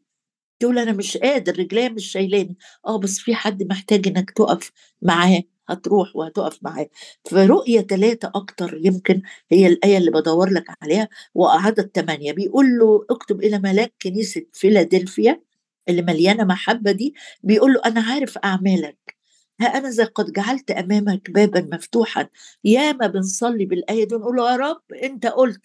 تقول 0.60 0.78
أنا 0.78 0.92
مش 0.92 1.16
قادر 1.16 1.58
رجليا 1.60 1.88
مش 1.88 2.06
شايلاني. 2.12 2.56
آه 2.86 2.98
بس 2.98 3.18
في 3.18 3.34
حد 3.34 3.62
محتاج 3.62 4.08
إنك 4.08 4.30
تقف 4.30 4.72
معاه. 5.02 5.42
هتروح 5.68 6.16
وهتقف 6.16 6.58
معاه. 6.62 6.88
فرؤية 7.30 7.80
ثلاثة 7.80 8.30
أكتر 8.34 8.80
يمكن 8.82 9.22
هي 9.50 9.66
الآية 9.66 9.98
اللي 9.98 10.10
بدور 10.10 10.50
لك 10.50 10.64
عليها 10.82 11.08
وعدد 11.34 11.90
ثمانية 11.94 12.32
بيقول 12.32 12.78
له 12.78 13.06
اكتب 13.10 13.40
إلى 13.42 13.58
ملاك 13.58 13.92
كنيسة 14.02 14.42
فيلادلفيا 14.52 15.42
اللي 15.88 16.02
مليانة 16.02 16.44
محبة 16.44 16.92
دي 16.92 17.14
بيقول 17.42 17.72
له 17.72 17.80
أنا 17.86 18.00
عارف 18.00 18.38
أعمالك. 18.38 19.16
ها 19.60 19.66
أنا 19.66 19.90
ذا 19.90 20.04
قد 20.04 20.32
جعلت 20.32 20.70
أمامك 20.70 21.30
بابا 21.30 21.68
مفتوحا. 21.76 22.28
ياما 22.64 23.06
بنصلي 23.06 23.64
بالآية 23.64 24.04
دي 24.04 24.14
نقول 24.14 24.36
له 24.36 24.50
يا 24.52 24.56
رب 24.56 24.82
أنت 25.02 25.26
قلت 25.26 25.60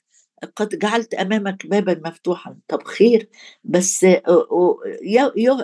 قد 0.55 0.79
جعلت 0.79 1.13
أمامك 1.13 1.67
بابا 1.67 2.09
مفتوحا. 2.09 2.57
طب 2.67 2.83
خير 2.83 3.29
بس 3.63 4.05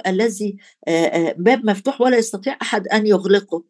الذي 0.07 0.57
باب 1.37 1.65
مفتوح 1.65 2.01
ولا 2.01 2.17
يستطيع 2.17 2.57
أحد 2.61 2.87
أن 2.87 3.07
يغلقه. 3.07 3.63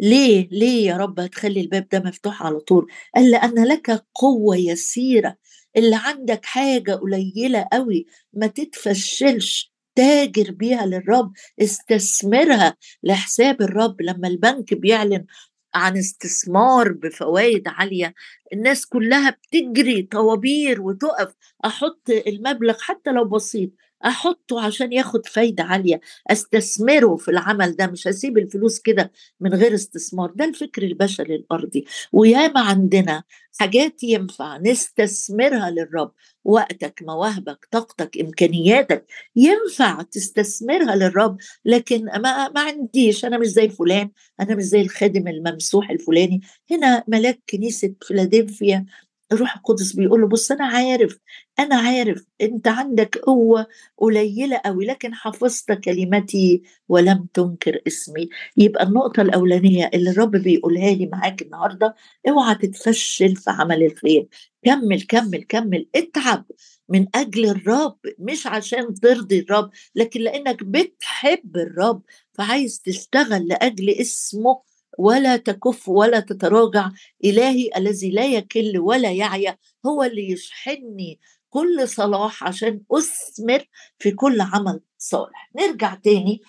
ليه؟ 0.00 0.48
ليه 0.52 0.86
يا 0.86 0.96
رب 0.96 1.20
هتخلي 1.20 1.60
الباب 1.60 1.88
ده 1.92 2.00
مفتوح 2.00 2.42
على 2.42 2.60
طول؟ 2.60 2.86
قال 3.16 3.30
لأن 3.30 3.64
لك 3.66 4.04
قوة 4.14 4.56
يسيرة. 4.56 5.36
اللي 5.76 5.96
عندك 5.96 6.44
حاجة 6.44 6.92
قليلة 6.94 7.66
قوي 7.72 8.06
ما 8.32 8.46
تتفشلش. 8.46 9.70
تاجر 9.94 10.50
بيها 10.50 10.86
للرب 10.86 11.32
استثمرها 11.62 12.76
لحساب 13.02 13.62
الرب. 13.62 14.02
لما 14.02 14.28
البنك 14.28 14.74
بيعلن 14.74 15.26
عن 15.74 15.96
استثمار 15.96 16.92
بفوائد 16.92 17.68
عالية 17.68 18.14
الناس 18.52 18.86
كلها 18.86 19.30
بتجري 19.30 20.02
طوابير 20.02 20.82
وتقف. 20.82 21.34
أحط 21.64 22.10
المبلغ 22.26 22.76
حتى 22.80 23.10
لو 23.10 23.24
بسيط. 23.24 23.70
أحطه 24.06 24.60
عشان 24.64 24.92
ياخد 24.92 25.26
فايدة 25.26 25.64
عالية. 25.64 26.00
أستثمره 26.30 27.16
في 27.16 27.30
العمل 27.30 27.76
ده 27.76 27.86
مش 27.86 28.08
هسيب 28.08 28.38
الفلوس 28.38 28.78
كده 28.80 29.12
من 29.40 29.54
غير 29.54 29.74
استثمار. 29.74 30.32
ده 30.36 30.44
الفكر 30.44 30.82
البشري 30.82 31.34
الأرضي. 31.34 31.84
وياما 32.12 32.60
عندنا 32.60 33.22
حاجات 33.60 34.02
ينفع 34.02 34.58
نستثمرها 34.58 35.70
للرب. 35.70 36.12
وقتك 36.44 37.02
مواهبك 37.02 37.68
طاقتك 37.70 38.18
إمكانياتك 38.20 39.06
ينفع 39.36 40.02
تستثمرها 40.02 40.96
للرب. 40.96 41.36
لكن 41.64 42.04
ما, 42.04 42.48
ما 42.48 42.60
عنديش. 42.60 43.24
أنا 43.24 43.38
مش 43.38 43.46
زي 43.46 43.68
فلان. 43.68 44.10
أنا 44.40 44.54
مش 44.54 44.62
زي 44.64 44.80
الخادم 44.80 45.28
الممسوح 45.28 45.90
الفلاني. 45.90 46.40
هنا 46.70 47.04
ملاك 47.08 47.40
كنيسة 47.50 47.94
فيلادلفيا 48.02 48.86
الروح 49.32 49.56
القدس 49.56 49.92
بيقول 49.92 50.20
له 50.20 50.28
بص 50.28 50.50
أنا 50.52 50.64
عارف 50.66 51.18
أنا 51.58 51.76
عارف 51.76 52.24
أنت 52.40 52.68
عندك 52.68 53.18
قوة 53.18 53.66
قليلة 53.98 54.60
قوي 54.64 54.86
لكن 54.86 55.14
حفظت 55.14 55.72
كلمتي 55.72 56.62
ولم 56.88 57.26
تنكر 57.34 57.80
اسمي. 57.86 58.28
يبقى 58.56 58.84
النقطة 58.84 59.20
الأولانية 59.22 59.90
اللي 59.94 60.10
الرب 60.10 60.30
بيقولها 60.36 60.90
لي 60.94 61.06
معاك 61.06 61.42
النهارده 61.42 61.94
اوعى 62.28 62.54
تتفشل 62.54 63.36
في 63.36 63.50
عمل 63.50 63.82
الخير. 63.82 64.28
كمل 64.64 65.02
كمل 65.02 65.42
كمل. 65.48 65.88
اتعب 65.94 66.44
من 66.88 67.06
أجل 67.14 67.46
الرب 67.50 67.98
مش 68.18 68.46
عشان 68.46 68.94
ترضي 68.94 69.38
الرب 69.38 69.70
لكن 69.94 70.20
لأنك 70.20 70.64
بتحب 70.64 71.56
الرب 71.56 72.02
فعايز 72.32 72.80
تشتغل 72.80 73.48
لأجل 73.48 73.90
اسمه. 73.90 74.69
ولا 74.98 75.36
تكف 75.36 75.88
ولا 75.88 76.20
تتراجع. 76.20 76.90
إلهي 77.24 77.70
الذي 77.76 78.10
لا 78.10 78.26
يكل 78.26 78.78
ولا 78.78 79.12
يعيا 79.12 79.58
هو 79.86 80.02
اللي 80.02 80.30
يشحنني 80.30 81.20
كل 81.50 81.88
صلاح 81.88 82.44
عشان 82.44 82.80
أثمر 82.92 83.64
في 83.98 84.10
كل 84.10 84.40
عمل 84.40 84.80
صالح. 84.98 85.50
نرجع 85.56 85.94
تاني 85.94 86.40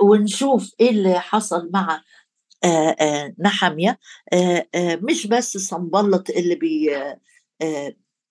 ونشوف 0.00 0.72
إيه 0.80 0.90
اللي 0.90 1.20
حصل 1.20 1.70
مع 1.72 2.02
نحمية. 3.40 3.98
مش 4.76 5.26
بس 5.26 5.56
صنبلط 5.58 6.30
اللي 6.30 6.54
بي 6.54 6.90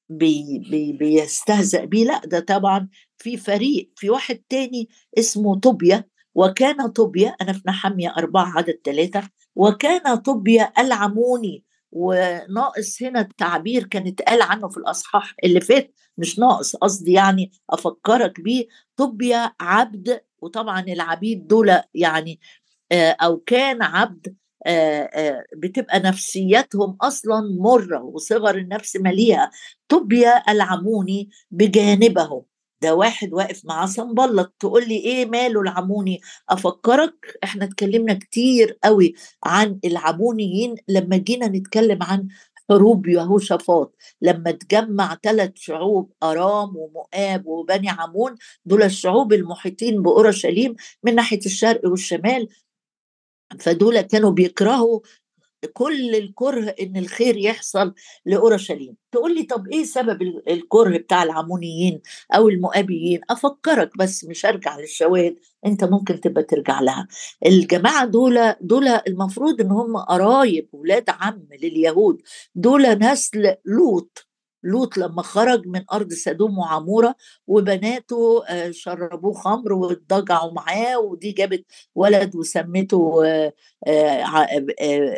بي 0.10 0.60
بي 0.70 0.94
بيستهزأ 0.94 1.86
بيه 1.86 2.06
لا 2.06 2.22
ده 2.25 2.39
طبعا 2.39 2.89
في 3.18 3.38
فريق. 3.38 3.91
في 3.96 4.10
واحد 4.10 4.41
تاني 4.50 4.89
اسمه 5.18 5.60
طوبيا 5.60 6.03
وكان 6.36 6.88
طوبيا 6.88 7.30
أنا 7.41 7.53
في 7.53 7.62
نحمية 7.68 8.13
أربعة 8.18 8.58
عدد 8.58 8.80
ثلاثة 8.86 9.30
وكان 9.55 10.15
طوبيا 10.15 10.74
ألعموني 10.79 11.65
وناقص 11.91 13.03
هنا 13.03 13.22
التعبير 13.22 13.84
كان 13.84 14.08
اتقال 14.08 14.41
عنه 14.41 14.70
في 14.70 14.77
الأصحاح 14.77 15.36
اللي 15.43 15.62
فات 15.62 15.93
مش 16.17 16.39
ناقص 16.39 16.75
قصدي 16.75 17.12
يعني 17.12 17.51
أفكرك 17.70 18.41
بيه 18.41 18.67
طوبيا 18.98 19.53
عبد 19.60 20.22
وطبعا 20.39 20.79
العبيد 20.79 21.48
دول 21.48 21.79
يعني 21.93 22.39
آه، 22.91 23.12
أو 23.22 23.38
كان 23.38 23.84
عبد 23.84 24.36
آه، 24.65 25.01
آه، 25.03 25.43
بتبقى 25.58 26.00
نفسيتهم 26.00 26.98
أصلا 27.01 27.41
مرة 27.60 28.03
وصغر 28.03 28.55
النفس 28.55 28.96
مليئة 28.96 29.51
طوبيا 29.89 30.51
ألعموني 30.51 31.29
بجانبه. 31.51 32.46
ده 32.81 32.95
واحد 32.95 33.33
واقف 33.33 33.65
مع 33.65 33.85
صنبلط 33.85 34.53
تقول 34.59 34.88
لي 34.88 34.95
إيه 34.97 35.25
ماله 35.25 35.61
العموني؟ 35.61 36.21
أفكرك 36.50 37.38
إحنا 37.43 37.65
اتكلمنا 37.65 38.13
كتير 38.13 38.77
قوي 38.83 39.13
عن 39.43 39.79
العمونيين 39.85 40.75
لما 40.88 41.17
جينا 41.17 41.47
نتكلم 41.47 42.03
عن 42.03 42.27
حروب 42.69 43.07
يهوشافاط 43.07 43.95
لما 44.21 44.51
تجمع 44.51 45.17
ثلاث 45.23 45.51
شعوب 45.55 46.11
أرام 46.23 46.77
ومؤاب 46.77 47.47
وبني 47.47 47.89
عمون 47.89 48.35
دول 48.65 48.83
الشعوب 48.83 49.33
المحيطين 49.33 50.01
بأورشليم 50.01 50.75
من 51.03 51.15
ناحية 51.15 51.39
الشرق 51.45 51.81
والشمال 51.85 52.47
فدول 53.59 54.01
كانوا 54.01 54.31
بيكرهوا 54.31 55.00
كل 55.74 56.15
الكره 56.15 56.75
إن 56.82 56.98
الخير 56.98 57.38
يحصل 57.38 57.94
لأورشليم. 58.25 58.96
تقول 59.12 59.36
لي 59.36 59.44
طب 59.44 59.68
إيه 59.74 59.84
سبب 59.84 60.22
الكره 60.50 60.98
بتاع 60.98 61.24
العمونيين 61.24 62.01
أو 62.36 62.50
المؤابيين؟ 62.50 63.22
أفكرك 63.30 63.98
بس 63.98 64.25
مش 64.25 64.46
ارجع 64.46 64.80
للشواهد 64.80 65.36
أنت 65.65 65.84
ممكن 65.84 66.22
تبقى 66.22 66.44
ترجع 66.44 66.82
لها. 66.82 67.08
الجماعة 67.46 68.06
دول 68.06 68.53
دول 68.62 68.88
المفروض 68.88 69.62
إن 69.62 69.72
هم 69.72 69.98
قرايب 69.98 70.70
ولاد 70.74 71.03
عم 71.10 71.48
لليهود 71.63 72.22
دول 72.56 72.84
نسل 72.84 73.56
لوط. 73.65 74.30
لوط 74.63 74.98
لما 74.98 75.22
خرج 75.22 75.68
من 75.68 75.84
أرض 75.94 76.13
سدوم 76.13 76.58
وعمورة 76.60 77.15
وبناته 77.48 78.44
آه، 78.48 78.72
شربوه 78.72 79.34
خمر 79.34 79.74
واتضجعوا 79.74 80.51
معاه 80.51 81.00
ودي 81.00 81.32
جابت 81.32 81.65
ولد 81.96 82.36
وسمته 82.36 83.25
آه، 83.25 83.53
آه، 83.88 84.65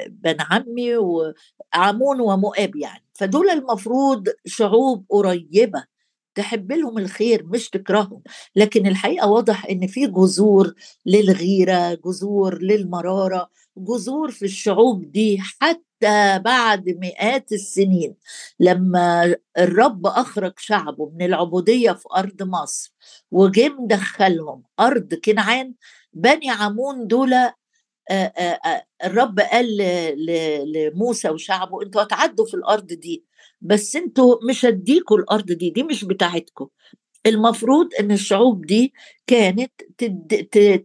بن 0.10 0.36
عمي 0.40 0.98
وعمون 0.98 2.20
ومؤاب 2.22 2.76
يعني. 2.76 3.04
فدول 3.14 3.50
المفروض 3.50 4.28
شعوب 4.46 5.06
قريبة 5.10 5.93
تحب 6.36 6.72
لهم 6.72 6.98
الخير 6.98 7.46
مش 7.46 7.70
تكرههم. 7.70 8.22
لكن 8.56 8.88
الحقيقة 8.88 9.28
واضح 9.30 9.66
إن 9.66 9.88
في 9.88 10.08
جذور 10.08 10.74
للغيرة 11.06 11.94
جذور 12.06 12.62
للمرارة 12.62 13.50
جذور 13.78 14.32
في 14.32 14.46
الشعوب 14.46 15.12
دي 15.12 15.38
حتى 15.42 16.40
بعد 16.40 16.90
مئات 16.90 17.52
السنين. 17.52 18.16
لما 18.60 19.36
الرب 19.58 20.08
أخرج 20.08 20.54
شعبه 20.58 21.12
من 21.16 21.25
العبودية 21.25 21.92
في 21.92 22.06
أرض 22.18 22.44
مصر 22.44 22.94
وجه 23.32 23.70
مدخلهم 23.70 24.63
أرض 24.80 25.13
كنعان 25.13 25.74
بني 26.13 26.50
عمون 26.50 27.08
دول 27.08 27.34
الرب 29.06 29.40
قال 29.40 29.78
لموسى 30.74 31.30
وشعبه 31.30 31.82
أنتوا 31.84 32.02
هتعدوا 32.04 32.46
في 32.46 32.54
الأرض 32.54 32.88
دي 32.88 33.25
بس 33.63 33.96
أنتوا 33.96 34.36
مش 34.50 34.65
هديكوا 34.65 35.17
الأرض 35.17 35.46
دي 35.51 35.70
دي 35.70 35.84
مش 35.84 36.05
بتاعتكم. 36.05 36.67
المفروض 37.25 37.89
إن 38.00 38.12
الشعوب 38.12 38.65
دي 38.65 38.93
كانت 39.27 39.72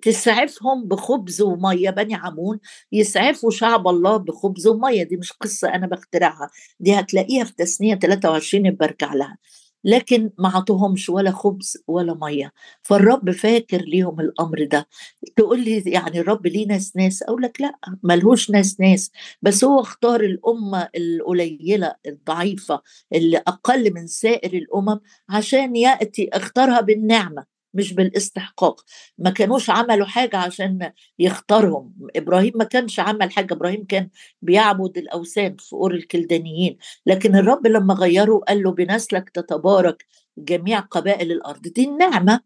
تسعفهم 0.03 0.89
بخبز 0.89 1.43
ومية. 1.43 1.91
بني 1.91 2.15
عمون 2.15 2.59
يسعفوا 2.93 3.51
شعب 3.51 3.89
الله 3.89 4.17
بخبز 4.17 4.67
ومية. 4.67 5.03
دي 5.03 5.17
مش 5.17 5.33
قصة 5.33 5.69
أنا 5.75 5.87
بخترعها. 5.87 6.51
دي 6.81 6.95
هتلاقيها 7.01 7.45
في 7.45 7.55
تسنية 7.55 7.95
23 7.95 8.71
برجع 8.77 9.15
لها 9.15 9.39
لكن 9.85 10.31
ما 10.39 10.49
عطوهمش 10.49 11.09
ولا 11.11 11.31
خبز 11.31 11.77
ولا 11.87 12.15
مية. 12.15 12.53
فالرب 12.83 13.31
فاكر 13.31 13.79
ليهم 13.83 14.21
الأمر 14.21 14.65
ده. 14.65 14.89
تقول 15.37 15.65
لي 15.65 15.83
يعني 15.87 16.21
الرب 16.21 16.47
ليه 16.47 16.67
ناس 16.67 16.97
ناس؟ 16.97 17.23
أقول 17.23 17.43
لك 17.43 17.61
لأ 17.61 17.73
ملهوش 18.03 18.51
ناس 18.51 18.81
ناس. 18.81 19.11
بس 19.43 19.65
هو 19.65 19.81
اختار 19.81 20.21
الأمة 20.21 20.89
القليلة 20.97 21.95
الضعيفة 22.07 22.81
اللي 23.15 23.37
أقل 23.39 23.95
من 23.95 24.07
سائر 24.07 24.53
الأمم 24.59 25.01
عشان 25.29 25.77
يأتي 25.77 26.29
اختارها 26.33 26.81
بالنعمة. 26.81 27.58
مش 27.75 27.93
بالاستحقاق. 27.93 28.85
ما 29.19 29.31
كانوش 29.31 29.71
عملوا 29.71 30.07
حاجة 30.07 30.37
عشان 30.37 30.93
يختارهم. 31.19 31.95
إبراهيم 32.17 32.53
ما 32.57 32.65
كانش 32.65 33.01
عمل 33.01 33.33
حاجة. 33.33 33.55
إبراهيم 33.55 33.85
كان 33.87 34.09
بيعبد 34.43 34.99
الأوثان 34.99 35.57
في 35.57 35.73
أور 35.73 35.95
الكلدانيين. 35.95 36.79
لكن 37.07 37.37
الرب 37.37 37.67
لما 37.67 37.95
غيره 37.95 38.39
قال 38.49 38.63
له 38.63 38.73
بنسلك 38.73 39.31
تتبارك 39.31 40.07
جميع 40.39 40.81
قبائل 40.81 41.33
الأرض. 41.33 41.63
دي 41.63 41.85
النعمة. 41.85 42.41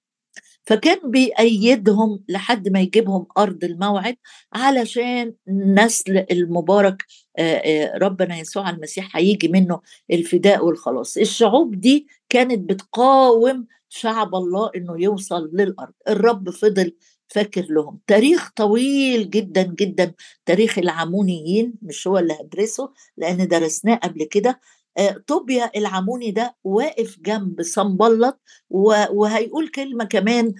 فكان 0.64 1.10
بيأيدهم 1.10 2.24
لحد 2.28 2.68
ما 2.68 2.80
يجيبهم 2.80 3.26
أرض 3.38 3.64
الموعد 3.64 4.16
علشان 4.54 5.34
نسل 5.48 6.26
المبارك 6.30 7.04
ربنا 7.94 8.38
يسوع 8.38 8.70
المسيح 8.70 9.16
هيجي 9.16 9.48
منه 9.48 9.80
الفداء 10.12 10.64
والخلاص. 10.64 11.16
الشعوب 11.16 11.80
دي 11.80 12.06
كانت 12.28 12.70
بتقاوم 12.70 13.66
شعب 13.88 14.34
الله 14.34 14.70
إنه 14.76 15.00
يوصل 15.02 15.50
للأرض. 15.52 15.92
الرب 16.08 16.50
فضل 16.50 16.92
فاكر 17.28 17.66
لهم. 17.70 17.98
تاريخ 18.06 18.50
طويل 18.56 19.30
جدا 19.30 19.62
جدا. 19.62 20.14
تاريخ 20.46 20.78
العمونيين 20.78 21.74
مش 21.82 22.06
هو 22.08 22.18
اللي 22.18 22.34
هدرسه 22.40 22.92
لأن 23.16 23.48
درسناه 23.48 23.94
قبل 23.94 24.24
كده. 24.24 24.60
طوبيا 25.26 25.70
العموني 25.76 26.30
ده 26.30 26.56
واقف 26.64 27.18
جنب 27.20 27.62
صنبلط 27.62 28.40
وهيقول 28.70 29.68
كلمة 29.68 30.04
كمان 30.04 30.54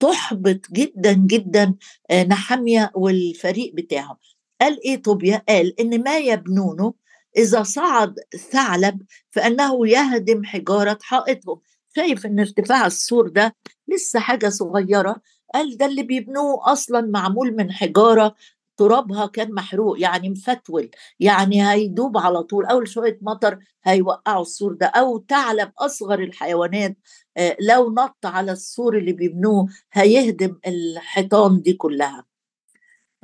تحبط 0.00 0.60
جدا 0.72 1.12
جدا 1.12 1.74
نحمية 2.12 2.90
والفريق 2.94 3.74
بتاعه. 3.74 4.18
قال 4.60 4.80
إيه 4.84 5.02
طوبيا؟ 5.02 5.42
قال 5.48 5.80
إن 5.80 6.02
ما 6.02 6.18
يبنونه 6.18 6.94
إذا 7.36 7.62
صعد 7.62 8.14
ثعلب 8.50 9.02
فإنه 9.30 9.88
يهدم 9.88 10.44
حجارة 10.44 10.98
حائطهم. 11.02 11.60
شايف 11.96 12.26
إن 12.26 12.40
ارتفاع 12.40 12.86
السور 12.86 13.28
ده 13.28 13.56
لسه 13.88 14.20
حاجة 14.20 14.48
صغيرة؟ 14.48 15.16
قال 15.54 15.76
ده 15.76 15.86
اللي 15.86 16.02
بيبنوه 16.02 16.72
أصلا 16.72 17.00
معمول 17.00 17.56
من 17.56 17.72
حجارة 17.72 18.34
ترابها 18.76 19.26
كان 19.26 19.52
محروق 19.54 20.00
يعني 20.00 20.28
مفتول 20.30 20.90
يعني 21.20 21.70
هيدوب 21.70 22.18
على 22.18 22.42
طول. 22.42 22.66
أول 22.66 22.88
شوية 22.88 23.18
مطر 23.22 23.58
هيوقعوا 23.84 24.42
السور 24.42 24.72
ده 24.72 24.86
أو 24.86 25.24
ثعلب 25.28 25.72
أصغر 25.78 26.18
الحيوانات 26.22 26.96
آه، 27.36 27.56
لو 27.60 27.90
نط 27.94 28.16
على 28.24 28.52
السور 28.52 28.98
اللي 28.98 29.12
بيبنوه 29.12 29.68
هيهدم 29.92 30.58
الحيطان 30.66 31.62
دي 31.62 31.72
كلها. 31.72 32.24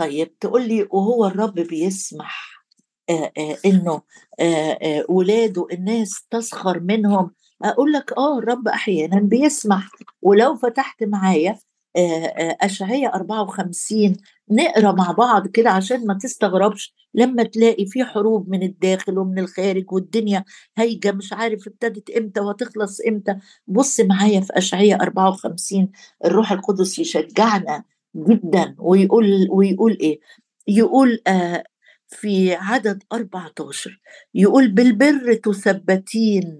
طيب 0.03 0.39
تقول 0.39 0.69
لي 0.69 0.89
وهو 0.91 1.27
الرب 1.27 1.55
بيسمح 1.55 2.65
آه، 3.11 3.33
آه، 3.39 3.57
إنه 3.67 4.03
ولاده 5.09 5.67
الناس 5.73 6.27
تسخر 6.31 6.81
منهم؟ 6.81 7.31
أقول 7.63 7.93
لك 7.93 8.13
آه 8.13 8.39
الرب 8.39 8.69
أحيانا 8.69 9.21
بيسمح. 9.21 9.89
ولو 10.23 10.57
فتحت 10.57 11.03
معايا 11.03 11.59
أشعية 12.61 13.09
54 13.15 14.17
نقرأ 14.51 14.93
مع 14.93 15.11
بعض 15.13 15.47
كده 15.49 15.71
عشان 15.71 16.07
ما 16.07 16.15
تستغربش. 16.15 16.95
لما 17.15 17.43
تلاقي 17.43 17.87
في 17.87 18.05
حروب 18.05 18.49
من 18.49 18.63
الداخل 18.63 19.19
ومن 19.19 19.39
الخارج 19.39 19.93
والدنيا 19.93 20.45
هايجة 20.79 21.13
مش 21.13 21.33
عارف 21.33 21.67
ابتدت 21.69 22.11
إمتى 22.11 22.41
وهتخلص 22.41 23.01
إمتى. 23.09 23.37
بص 23.67 24.01
معايا 24.01 24.41
في 24.41 24.53
أشعية 24.59 24.95
54 24.95 25.89
الروح 26.25 26.53
القدس 26.53 26.99
يشجعنا 26.99 27.85
جدا 28.17 28.77
ويقول 28.79 29.49
ويقول 29.51 29.99
إيه؟ 30.01 30.21
يقول 30.69 31.21
آه 31.27 31.65
في 32.09 32.55
عدد 32.55 33.03
14 33.13 34.01
يقول 34.35 34.69
بالبر 34.69 35.35
تثبتين 35.35 36.59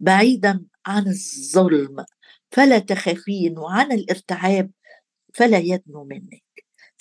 بعيدا 0.00 0.66
عن 0.86 1.06
الظلم 1.08 2.04
فلا 2.52 2.78
تخافين 2.78 3.58
وعن 3.58 3.92
الارتعاب 3.92 4.70
فلا 5.34 5.58
يدنو 5.58 6.04
منك. 6.04 6.42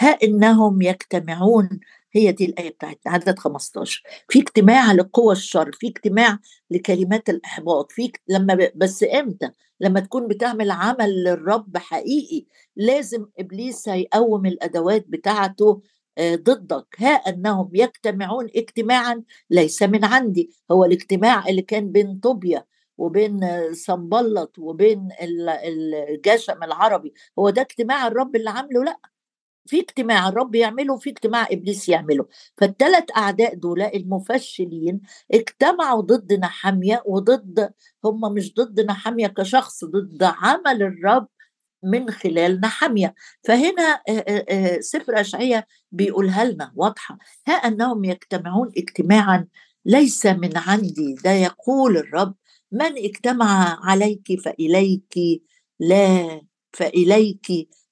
ها 0.02 0.10
إنهم 0.24 0.82
يجتمعون 0.82 1.80
هي 2.14 2.32
دي 2.32 2.46
الآية 2.46 2.70
بتاعتنا 2.70 3.12
عدد 3.14 3.40
15 3.40 4.04
في 4.30 4.40
اجتماع 4.40 4.92
لقوى 4.92 5.32
الشر 5.34 5.72
في 5.74 5.88
اجتماع 5.88 6.40
لكلمات 6.72 7.30
الإحباط 7.30 7.92
في 7.92 8.12
لما. 8.28 8.72
بس 8.76 9.04
إمتى؟ 9.04 9.52
لما 9.80 10.00
تكون 10.00 10.28
بتعمل 10.28 10.72
عمل 10.72 11.24
للرب 11.24 11.78
حقيقي 11.78 12.46
لازم 12.76 13.26
إبليس 13.40 13.90
هيقوم 13.90 14.46
الأدوات 14.46 15.06
بتاعته 15.08 15.82
آه، 16.18 16.36
ضدك. 16.36 16.88
ها 17.00 17.08
أنهم 17.10 17.70
يجتمعون 17.74 18.48
اجتماعا 18.56 19.24
ليس 19.50 19.84
من 19.84 20.06
عندي. 20.06 20.52
هو 20.72 20.86
الاجتماع 20.86 21.48
اللي 21.50 21.62
كان 21.62 21.92
بين 21.92 22.20
طوبيا 22.20 22.66
وبين 22.98 23.40
صنبلط 23.74 24.60
وبين 24.60 25.10
الجشم 25.22 26.64
العربي 26.64 27.14
هو 27.40 27.50
ده 27.50 27.62
اجتماع 27.62 28.08
الرب 28.08 28.36
اللي 28.36 28.50
عامله؟ 28.50 28.84
لأ. 28.84 29.00
في 29.66 29.80
اجتماع 29.80 30.30
الرب 30.30 30.56
يعمله 30.56 30.94
وفي 30.94 31.10
اجتماع 31.10 31.48
إبليس 31.52 31.90
يعمله. 31.90 32.26
فالثلاث 32.58 33.04
أعداء 33.18 33.56
دول 33.56 33.82
المفشلين 33.82 35.02
اجتمعوا 35.34 36.02
ضد 36.02 36.34
نحامية 36.34 37.04
وضد 37.06 37.74
هم 38.06 38.34
مش 38.34 38.54
ضد 38.54 38.80
نحامية 38.80 39.28
كشخص 39.28 39.86
ضد 39.86 40.24
عمل 40.24 40.82
الرب 40.84 41.28
من 41.84 42.12
خلال 42.12 42.62
نحامية. 42.62 43.16
فهنا 43.44 44.02
سفر 44.80 45.22
اشعياء 45.22 45.66
بيقولها 45.92 46.46
لنا 46.46 46.72
واضحة. 46.76 47.18
ها 47.48 47.54
أنهم 47.54 48.04
يجتمعون 48.06 48.72
اجتماعا 48.78 49.48
ليس 49.86 50.26
من 50.26 50.58
عندي 50.58 51.16
ده 51.24 51.32
يقول 51.32 51.98
الرب. 51.98 52.36
من 52.72 52.98
اجتمع 52.98 53.80
عليك 53.84 54.42
فإليك 54.46 55.14
لا 55.80 56.42
فإليك 56.74 57.48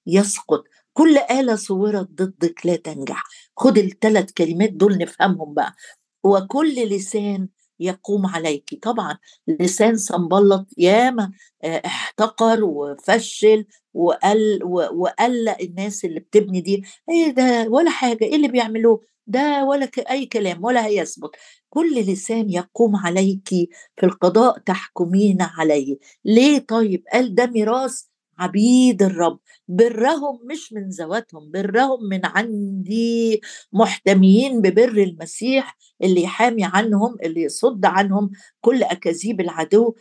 يسقط. 0.08 0.64
كل 1.00 1.18
آلة 1.18 1.56
صورت 1.56 2.10
ضدك 2.12 2.66
لا 2.66 2.76
تنجح. 2.76 3.24
خد 3.58 3.78
الثلاث 3.78 4.32
كلمات 4.32 4.70
دول 4.70 4.98
نفهمهم 4.98 5.54
بقى. 5.54 5.76
وكل 6.24 6.76
لسان 6.76 7.48
يقوم 7.80 8.26
عليك. 8.26 8.80
طبعا 8.84 9.18
لسان 9.48 9.98
صنبلط 9.98 10.68
ياما 10.78 11.32
آه، 11.64 11.82
احتقر 11.86 12.64
وفشل 12.64 13.66
وقل 13.94 14.60
وقلق 14.94 15.58
الناس 15.62 16.06
اللي 16.06 16.20
بتبني 16.20 16.62
دي. 16.62 16.84
إيه 17.10 17.32
ده؟ 17.32 17.68
ولا 17.70 17.90
حاجة. 17.92 18.24
إيه 18.26 18.36
اللي 18.36 18.48
بيعملوه؟ 18.48 19.02
ده 19.28 19.66
ولا 19.66 19.90
أي 20.12 20.26
كلام 20.26 20.64
ولا 20.64 20.86
هيثبت. 20.86 21.32
كل 21.70 22.00
لسان 22.02 22.50
يقوم 22.50 22.96
عليك 22.96 23.50
في 23.98 24.06
القضاء 24.06 24.60
تحكمين 24.60 25.38
عليه. 25.42 25.98
ليه 26.26 26.60
طيب؟ 26.60 27.04
قال 27.14 27.36
ده 27.36 27.46
ميراث 27.46 28.09
عبيد 28.40 29.04
الرب. 29.04 29.40
برهم 29.68 30.40
مش 30.52 30.74
من 30.74 30.90
ذواتهم 30.90 31.52
برهم 31.52 32.04
من 32.10 32.22
عندي 32.24 33.42
محتميين 33.74 34.62
ببر 34.62 34.90
المسيح 35.04 35.78
اللي 36.04 36.24
يحامي 36.24 36.64
عنهم 36.64 37.16
اللي 37.24 37.42
يصد 37.42 37.86
عنهم 37.86 38.30
كل 38.62 38.84
أكاذيب 38.84 39.42
العدو. 39.42 39.96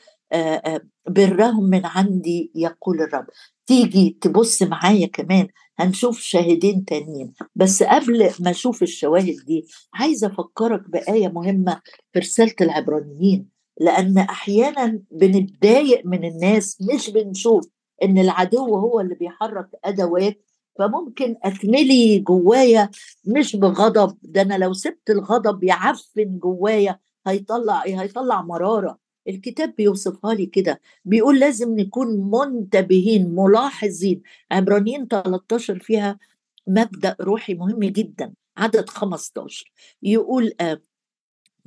برهم 1.08 1.64
من 1.64 1.86
عندي 1.86 2.52
يقول 2.54 3.02
الرب. 3.02 3.26
تيجي 3.66 4.18
تبص 4.20 4.62
معايا 4.62 5.06
كمان 5.06 5.48
هنشوف 5.78 6.20
شاهدين 6.20 6.84
تانيين. 6.84 7.32
بس 7.56 7.82
قبل 7.82 8.30
ما 8.40 8.50
أشوف 8.50 8.82
الشواهد 8.82 9.36
دي 9.46 9.66
عايزه 9.94 10.26
أفكرك 10.26 10.90
بآية 10.90 11.28
مهمة 11.28 11.80
في 12.12 12.18
رسالة 12.18 12.54
العبرانيين. 12.60 13.48
لأن 13.80 14.18
أحيانا 14.18 15.02
بنتضايق 15.10 16.02
من 16.06 16.24
الناس 16.24 16.78
مش 16.94 17.10
بنشوف. 17.10 17.64
إن 18.02 18.18
العدو 18.18 18.76
هو 18.76 19.00
اللي 19.00 19.14
بيحرك 19.14 19.68
أدوات 19.84 20.44
فممكن 20.78 21.36
أتملي 21.44 22.18
جوايا 22.18 22.90
مش 23.24 23.56
بغضب 23.56 24.18
ده 24.22 24.42
أنا 24.42 24.58
لو 24.58 24.72
سبت 24.72 25.10
الغضب 25.10 25.64
يعفن 25.64 26.38
جوايا 26.38 26.98
هيطلع 27.26 27.84
إيه؟ 27.84 28.02
هيطلع 28.02 28.42
مرارة. 28.42 28.98
الكتاب 29.28 29.74
بيوصفها 29.76 30.34
لي 30.34 30.46
كده 30.46 30.80
بيقول 31.04 31.40
لازم 31.40 31.80
نكون 31.80 32.30
منتبهين 32.30 33.34
ملاحظين. 33.34 34.22
عبرانيين 34.50 35.08
13 35.08 35.78
فيها 35.78 36.18
مبدأ 36.66 37.16
روحي 37.20 37.54
مهم 37.54 37.78
جدا 37.80 38.34
عدد 38.56 38.88
15 38.88 39.72
يقول 40.02 40.52
آه 40.60 40.80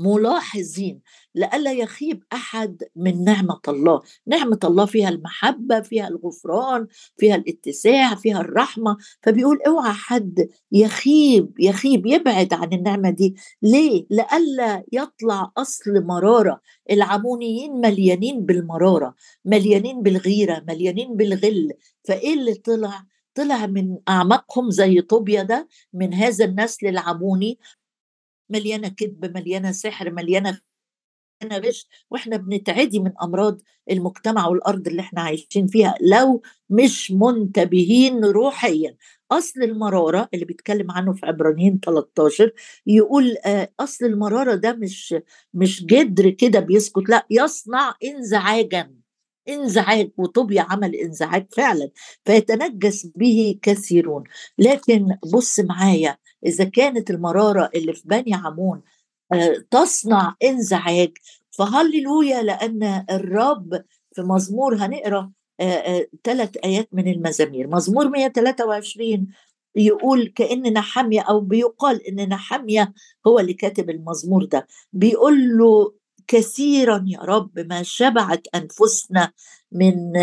ملاحظين 0.03 1.01
لئلا 1.35 1.71
يخيب 1.71 2.23
أحد 2.33 2.83
من 2.95 3.23
نعمة 3.23 3.59
الله. 3.67 4.01
نعمة 4.27 4.59
الله 4.63 4.85
فيها 4.85 5.09
المحبة 5.09 5.81
فيها 5.81 6.07
الغفران 6.07 6.87
فيها 7.17 7.35
الاتساع 7.35 8.15
فيها 8.15 8.41
الرحمة. 8.41 8.97
فبيقول 9.23 9.57
أوعى 9.67 9.93
حد 9.93 10.49
يخيب 10.71 11.51
يخيب 11.59 12.05
يبعد 12.05 12.53
عن 12.53 12.73
النعمة 12.73 13.09
دي. 13.09 13.35
ليه؟ 13.61 14.05
لئلا 14.09 14.83
يطلع 14.93 15.51
أصل 15.57 16.03
مرارة. 16.05 16.61
العمونيين 16.91 17.73
مليانين 17.73 18.45
بالمرارة 18.45 19.15
مليانين 19.45 20.01
بالغيرة 20.01 20.63
مليانين 20.67 21.15
بالغل. 21.15 21.73
فإيه 22.03 22.33
اللي 22.33 22.53
طلع؟ 22.53 23.03
طلع 23.35 23.65
من 23.65 23.97
أعماقهم 24.09 24.69
زي 24.71 25.01
طوبيا 25.01 25.43
ده 25.43 25.67
من 25.93 26.13
هذا 26.13 26.45
النسل 26.45 26.87
العموني. 26.87 27.59
مليانة 28.51 28.87
كذب 28.87 29.37
مليانة 29.37 29.71
سحر 29.71 30.11
مليانة 30.11 30.61
غش 31.53 31.87
وإحنا 32.11 32.37
بنتعدي 32.37 32.99
من 32.99 33.11
أمراض 33.23 33.61
المجتمع 33.91 34.47
والأرض 34.47 34.87
اللي 34.87 35.01
إحنا 35.01 35.21
عايشين 35.21 35.67
فيها 35.67 35.95
لو 36.01 36.41
مش 36.69 37.11
منتبهين 37.11 38.25
روحيا. 38.25 38.95
أصل 39.31 39.63
المرارة 39.63 40.29
اللي 40.33 40.45
بيتكلم 40.45 40.91
عنه 40.91 41.13
في 41.13 41.25
عبرانيين 41.25 41.79
13 41.79 42.51
يقول 42.87 43.35
آه، 43.45 43.69
أصل 43.79 44.05
المرارة 44.05 44.55
ده 44.55 44.73
مش 44.73 45.15
مش 45.53 45.85
جدر 45.85 46.29
كده 46.29 46.59
بيسكت 46.59 47.09
لا 47.09 47.25
يصنع 47.29 47.95
انزعاجا 48.03 48.93
إنزعاج 49.49 50.11
وطوبيا 50.17 50.61
عمل 50.61 50.95
إنزعاج 50.95 51.47
فعلا 51.51 51.89
فيتنجس 52.25 53.05
به 53.15 53.59
كثيرون. 53.61 54.23
لكن 54.57 55.07
بص 55.33 55.59
معايا 55.59 56.17
إذا 56.45 56.63
كانت 56.63 57.09
المرارة 57.09 57.69
اللي 57.75 57.93
في 57.93 58.01
بني 58.05 58.33
عمون 58.33 58.81
آه، 59.33 59.55
تصنع 59.71 60.35
انزعاج 60.43 61.11
فهللويا 61.51 62.41
لأن 62.43 63.05
الرب 63.11 63.83
في 64.15 64.21
مزمور 64.21 64.75
هنقرأ 64.75 65.31
ثلاث 66.23 66.57
آه، 66.57 66.59
آه، 66.59 66.65
آيات 66.65 66.89
من 66.91 67.07
المزامير. 67.07 67.67
مزمور 67.67 68.09
123 68.09 69.27
يقول 69.75 70.27
كأن 70.27 70.73
نحمية 70.73 71.21
أو 71.21 71.39
بيقال 71.39 72.07
إن 72.07 72.29
نحمية 72.29 72.93
هو 73.27 73.39
اللي 73.39 73.53
كاتب 73.53 73.89
المزمور 73.89 74.45
ده. 74.45 74.67
بيقول 74.93 75.57
له 75.57 75.93
كثيرا 76.27 77.03
يا 77.07 77.19
رب 77.19 77.59
ما 77.59 77.83
شبعت 77.83 78.47
أنفسنا 78.55 79.31
من 79.71 80.13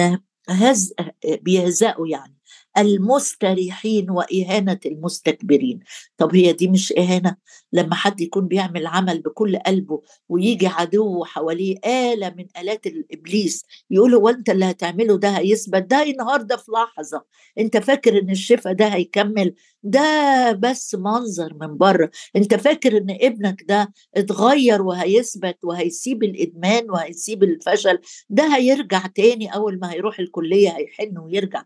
هز 0.48 0.94
بيهزأوا 1.42 2.08
يعني. 2.08 2.37
المستريحين 2.78 4.10
وإهانة 4.10 4.78
المستكبرين. 4.86 5.80
طب 6.16 6.34
هي 6.34 6.52
دي 6.52 6.68
مش 6.68 6.92
إهانة؟ 6.98 7.36
لما 7.72 7.94
حد 7.94 8.20
يكون 8.20 8.48
بيعمل 8.48 8.86
عمل 8.86 9.20
بكل 9.20 9.56
قلبه 9.58 10.02
ويجي 10.28 10.66
عدو 10.66 11.24
حواليه 11.24 11.76
آلة 11.86 12.34
من 12.36 12.46
آلات 12.58 12.86
الإبليس 12.86 13.64
يقول 13.90 14.14
هو 14.14 14.28
أنت 14.28 14.50
اللي 14.50 14.64
هتعمله 14.64 15.16
ده 15.18 15.28
هيثبت؟ 15.28 15.82
ده 15.82 16.02
النهارده 16.02 16.56
في 16.56 16.72
لحظة. 16.72 17.24
أنت 17.58 17.76
فاكر 17.76 18.18
إن 18.18 18.30
الشفاء 18.30 18.72
ده 18.72 18.86
هيكمل؟ 18.88 19.54
ده 19.82 20.52
بس 20.52 20.94
منظر 20.94 21.54
من 21.60 21.76
بره. 21.76 22.10
أنت 22.36 22.54
فاكر 22.54 22.96
إن 22.96 23.16
ابنك 23.20 23.64
ده 23.68 23.92
اتغير 24.16 24.82
وهيثبت 24.82 25.58
وهيسيب 25.64 26.22
الإدمان 26.22 26.90
وهيسيب 26.90 27.42
الفشل؟ 27.42 27.98
ده 28.30 28.56
هيرجع 28.56 29.06
تاني 29.06 29.54
أول 29.54 29.78
ما 29.78 29.92
هيروح 29.92 30.18
الكلية 30.18 30.68
هيحن 30.76 31.18
ويرجع. 31.18 31.64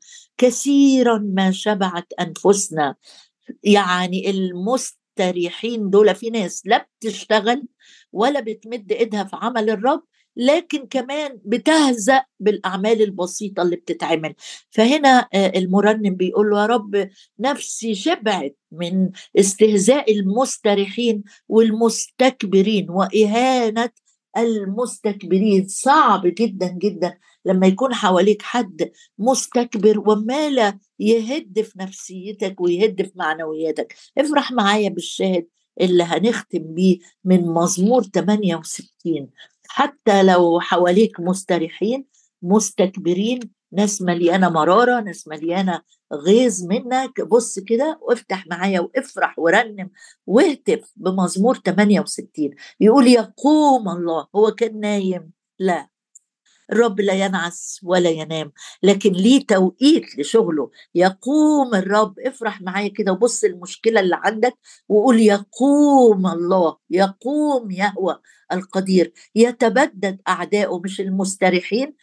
كثيرا 1.03 1.19
ما 1.19 1.51
شبعت 1.51 2.13
أنفسنا. 2.21 2.95
يعني 3.63 4.31
المستريحين 4.31 5.91
دول 5.91 6.15
في 6.15 6.31
ناس 6.31 6.63
لا 6.67 6.89
بتشتغل 7.01 7.63
ولا 8.13 8.41
بتمد 8.41 8.93
إيدها 8.93 9.25
في 9.25 9.37
عمل 9.37 9.71
الرب 9.71 10.03
لكن 10.37 10.87
كمان 10.87 11.39
بتهزأ 11.45 12.23
بالأعمال 12.41 13.03
البسيطة 13.03 13.63
اللي 13.63 13.77
بتتعمل. 13.77 14.35
فهنا 14.71 15.29
آه، 15.35 15.53
المرنم 15.57 16.15
بيقول 16.15 16.57
يا 16.57 16.67
رب 16.67 17.09
نفسي 17.39 17.95
شبعت 17.95 18.57
من 18.73 19.11
استهزاء 19.39 20.13
المستريحين 20.13 21.23
والمستكبرين 21.49 22.91
وإهانة 22.91 23.91
المستكبرين. 24.37 25.69
صعب 25.69 26.23
جدا 26.27 26.69
جدا 26.83 27.19
لما 27.45 27.67
يكون 27.67 27.95
حواليك 27.95 28.43
حد 28.43 28.91
مستكبر 29.19 30.03
ومال 30.11 30.79
يهد 30.99 31.61
في 31.63 31.79
نفسيتك 31.79 32.61
ويهد 32.61 33.03
في 33.03 33.13
معنوياتك. 33.15 33.95
افرح 34.19 34.53
معايا 34.53 34.89
بالشاهد 34.89 35.47
اللي 35.81 36.03
هنختم 36.03 36.75
بيه 36.75 36.99
من 37.25 37.47
مزمور 37.47 38.03
68 38.03 39.31
حتى 39.69 40.23
لو 40.23 40.61
حواليك 40.61 41.21
مستريحين 41.21 42.05
مستكبرين 42.43 43.41
ناس 43.73 44.03
مليانة 44.03 44.49
مرارة 44.49 45.01
ناس 45.01 45.29
مليانة 45.29 45.83
غيظ 46.13 46.65
منك 46.65 47.21
بص 47.21 47.59
كده 47.59 47.99
وافتح 48.03 48.47
معايا 48.47 48.81
وافرح 48.81 49.39
ورنم 49.39 49.91
واهتف 50.27 50.93
بمزمور 50.97 51.55
68 51.67 52.51
يقول 52.81 53.07
يقوم 53.07 53.89
الله 53.89 54.27
هو 54.37 54.51
كان 54.51 54.81
نايم. 54.81 55.31
لا. 55.59 55.89
الرب 56.73 57.01
لا 57.01 57.13
ينعس 57.13 57.81
ولا 57.83 58.11
ينام 58.11 58.53
لكن 58.83 59.13
ليه 59.13 59.47
توقيت 59.47 60.19
لشغله؟ 60.19 60.71
يقوم 60.95 61.75
الرب 61.75 62.19
افرح 62.21 62.61
معايا 62.63 62.89
كده 62.89 63.13
وبص 63.13 63.45
المشكلة 63.45 64.01
اللي 64.01 64.17
عندك 64.23 64.55
وقول 64.89 65.21
يقوم 65.21 66.27
الله 66.27 66.77
يقوم 66.91 67.71
يهوى 67.71 68.19
القدير 68.53 69.13
يتبدد 69.35 70.21
اعدائه 70.29 70.81
مش 70.85 71.01
المستريحين 71.01 71.95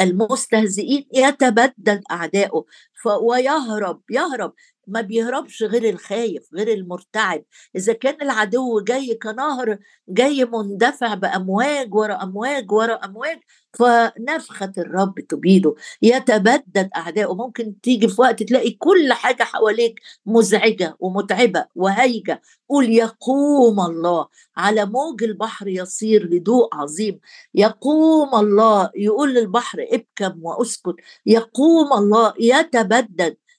المستهزئين 0.00 1.06
يتبدد 1.14 2.02
اعدائه 2.10 2.64
ويهرب 3.06 4.00
يهرب. 4.10 4.52
ما 4.88 5.00
بيهربش 5.00 5.62
غير 5.62 5.88
الخايف 5.88 6.48
غير 6.54 6.68
المرتعب. 6.72 7.44
إذا 7.76 7.92
كان 7.92 8.22
العدو 8.22 8.80
جاي 8.80 9.14
كنهر 9.14 9.78
جاي 10.08 10.44
مندفع 10.44 11.14
بأمواج 11.14 11.94
ورا 11.94 12.22
أمواج 12.22 12.72
ورا 12.72 12.94
أمواج 12.94 13.38
فنفخة 13.78 14.72
الرب 14.78 15.20
تبيده. 15.20 15.74
يتبدد 16.02 16.90
أعدائه 16.96 17.34
ممكن 17.34 17.80
تيجي 17.80 18.08
في 18.08 18.20
وقت 18.20 18.42
تلاقي 18.42 18.70
كل 18.70 19.12
حاجة 19.12 19.42
حواليك 19.42 20.00
مزعجة 20.26 20.96
ومتعبة 21.00 21.64
وهيجة 21.74 22.42
قول 22.68 22.90
يقوم 22.90 23.80
الله. 23.80 24.26
على 24.56 24.84
موج 24.86 25.22
البحر 25.24 25.68
يصير 25.68 26.26
هدوء 26.36 26.68
عظيم. 26.74 27.20
يقوم 27.54 28.34
الله. 28.34 28.90
يقول 28.96 29.34
للبحر 29.34 29.86
ابكم 29.92 30.44
واسكت. 30.44 30.94
يقوم 31.26 31.92
الله. 31.92 32.34
يتبدد 32.40 32.87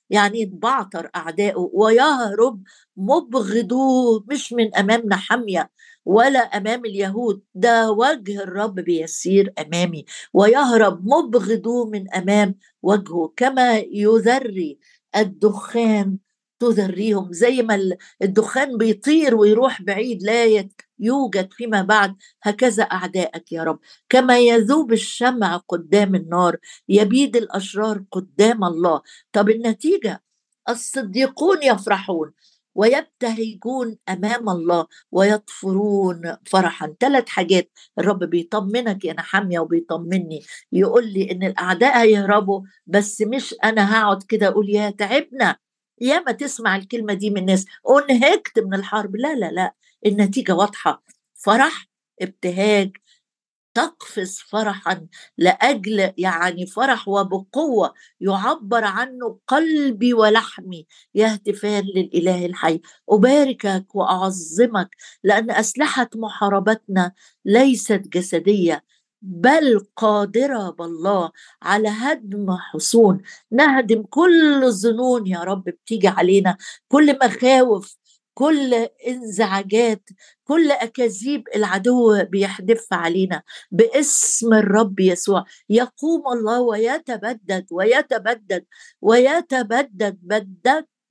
يعني 0.09 0.41
يتبعتر 0.41 1.09
أعدائه 1.15 1.69
ويهرب 1.73 2.63
مبغضوه 2.97 4.25
مش 4.31 4.53
من 4.53 4.75
أمامنا 4.75 5.15
حمية 5.15 5.71
ولا 6.05 6.39
أمام 6.39 6.85
اليهود. 6.85 7.41
ده 7.55 7.91
وجه 7.91 8.43
الرب 8.43 8.75
بيسير 8.75 9.53
أمامي. 9.59 10.05
ويهرب 10.33 11.05
مبغض 11.05 11.67
من 11.91 12.13
أمام 12.13 12.55
وجهه 12.83 13.33
كما 13.37 13.77
يذري 13.77 14.79
الدخان 15.15 16.17
تذريهم 16.59 17.33
زي 17.33 17.61
ما 17.61 17.97
الدخان 18.21 18.77
بيطير 18.77 19.35
ويروح 19.35 19.81
بعيد 19.81 20.23
لا 20.23 20.65
يوجد 20.99 21.53
فيما 21.53 21.81
بعد 21.81 22.15
هكذا 22.43 22.83
أعدائك 22.83 23.51
يا 23.51 23.63
رب. 23.63 23.79
كما 24.09 24.39
يذوب 24.39 24.93
الشمع 24.93 25.57
قدام 25.57 26.15
النار 26.15 26.57
يبيد 26.89 27.35
الأشرار 27.35 28.03
قدام 28.11 28.63
الله. 28.63 29.01
طب 29.33 29.49
النتيجة؟ 29.49 30.23
الصديقون 30.69 31.63
يفرحون 31.63 32.31
ويبتهجون 32.75 33.97
أمام 34.09 34.49
الله 34.49 34.87
ويطفرون 35.11 36.35
فرحا. 36.45 36.95
ثلاث 36.99 37.29
حاجات 37.29 37.71
الرب 37.99 38.23
بيطمنك 38.23 39.05
يا 39.05 39.15
حامية 39.17 39.59
وبيطمني. 39.59 40.41
يقول 40.71 41.07
لي 41.13 41.31
إن 41.31 41.43
الأعداء 41.43 42.01
هيهربوا 42.01 42.61
بس 42.87 43.21
مش 43.21 43.55
أنا 43.63 43.93
هقعد 43.93 44.23
كده 44.23 44.47
أقول 44.47 44.69
يا 44.69 44.89
تعبنا. 44.89 45.68
يا 46.01 46.19
ما 46.19 46.31
تسمع 46.31 46.75
الكلمة 46.75 47.13
دي 47.13 47.29
من 47.29 47.37
الناس. 47.37 47.65
انهكت 48.09 48.59
من 48.59 48.73
الحرب. 48.73 49.15
لا 49.15 49.35
لا 49.35 49.51
لا. 49.51 49.73
النتيجة 50.05 50.55
واضحة. 50.55 51.03
فرح 51.35 51.87
ابتهاج. 52.21 52.97
تقفز 53.73 54.39
فرحا. 54.49 55.07
لأجل 55.37 56.13
يعني 56.17 56.65
فرح 56.67 57.07
وبقوة 57.07 57.93
يعبر 58.21 58.83
عنه 58.83 59.39
قلبي 59.47 60.13
ولحمي. 60.13 60.87
يهتفان 61.15 61.83
للإله 61.95 62.45
الحي. 62.45 62.81
أباركك 63.09 63.95
وأعظمك. 63.95 64.89
لأن 65.23 65.51
أسلحة 65.51 66.09
محاربتنا 66.15 67.11
ليست 67.45 68.01
جسدية. 68.13 68.83
بل 69.21 69.79
قادرة 69.95 70.69
بالله 70.69 71.31
على 71.61 71.89
هدم 71.89 72.51
حصون. 72.57 73.21
نهدم 73.51 74.03
كل 74.03 74.63
الظنون 74.63 75.27
يا 75.27 75.39
رب 75.39 75.63
بتيجي 75.63 76.07
علينا. 76.07 76.57
كل 76.87 77.17
مخاوف 77.25 77.97
كل 78.33 78.73
انزعاجات 79.07 80.09
كل 80.43 80.71
أكاذيب 80.71 81.43
العدو 81.55 82.23
بيحدفها 82.23 82.97
علينا. 82.97 83.41
باسم 83.71 84.53
الرب 84.53 84.99
يسوع 84.99 85.45
يقوم 85.69 86.23
الله 86.33 86.61
ويتبدد 86.61 87.65
ويتبدد 87.71 88.65
ويتبدد 89.01 90.17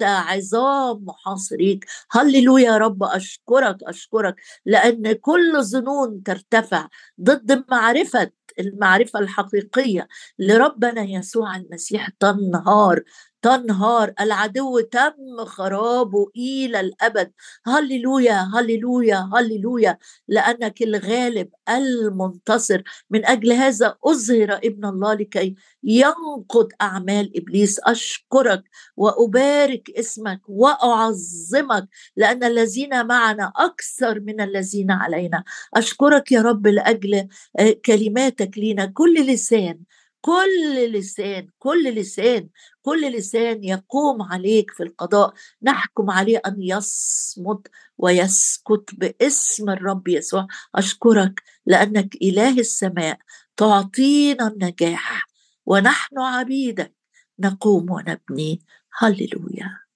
بددت 0.00 0.02
عظام 0.02 1.04
محاصريك 1.04 1.86
هللويا 2.10 2.64
يا 2.64 2.76
رب 2.78 3.02
أشكرك 3.02 3.76
أشكرك 3.82 4.36
لأن 4.66 5.12
كل 5.12 5.62
ظنون 5.62 6.22
ترتفع 6.22 6.88
ضد 7.20 7.64
معرفة 7.70 8.30
المعرفة 8.60 9.18
الحقيقية 9.20 10.08
لربنا 10.38 11.02
يسوع 11.02 11.56
المسيح 11.56 12.08
تنهار. 12.20 13.02
تنهار 13.42 14.12
العدو 14.20 14.80
تم 14.80 15.44
خرابه 15.44 16.30
إلى 16.36 16.80
الأبد. 16.80 17.32
هللويا 17.66 18.50
هللويا 18.54 19.30
هللويا. 19.34 19.98
لأنك 20.28 20.82
الغالب 20.82 21.48
المنتصر. 21.68 22.82
من 23.10 23.26
أجل 23.26 23.52
هذا 23.52 23.96
أظهر 24.04 24.52
ابن 24.64 24.84
الله 24.84 25.14
لكي 25.14 25.54
ينقض 25.82 26.68
أعمال 26.82 27.32
إبليس. 27.36 27.80
أشكرك 27.84 28.62
وأبارك 28.96 29.90
اسمك 29.90 30.40
وأعظمك 30.48 31.88
لأن 32.16 32.44
الذين 32.44 33.06
معنا 33.06 33.52
أكثر 33.56 34.20
من 34.20 34.40
الذين 34.40 34.90
علينا. 34.90 35.44
أشكرك 35.74 36.32
يا 36.32 36.42
رب 36.42 36.66
لأجل 36.66 37.28
آه، 37.58 37.76
كلماتك 37.84 38.58
لينا. 38.58 38.86
كل 38.86 39.26
لسان 39.26 39.78
كل 40.20 40.92
لسان 40.92 41.48
كل 41.58 41.94
لسان 41.94 42.48
كل 42.82 43.12
لسان 43.12 43.64
يقوم 43.64 44.22
عليك 44.22 44.70
في 44.70 44.82
القضاء. 44.82 45.34
نحكم 45.62 46.10
عليه 46.10 46.40
أن 46.46 46.62
يصمت 46.62 47.68
ويسكت 47.98 48.90
باسم 48.92 49.70
الرب 49.70 50.08
يسوع. 50.08 50.46
أشكرك 50.74 51.42
لأنك 51.66 52.16
إله 52.22 52.58
السماء 52.60 53.18
تعطينا 53.56 54.48
النجاح 54.48 55.28
ونحن 55.66 56.18
عبيدك. 56.18 56.94
نقوم 57.38 57.90
ونبني. 57.90 58.62
هللويا. 58.98 59.87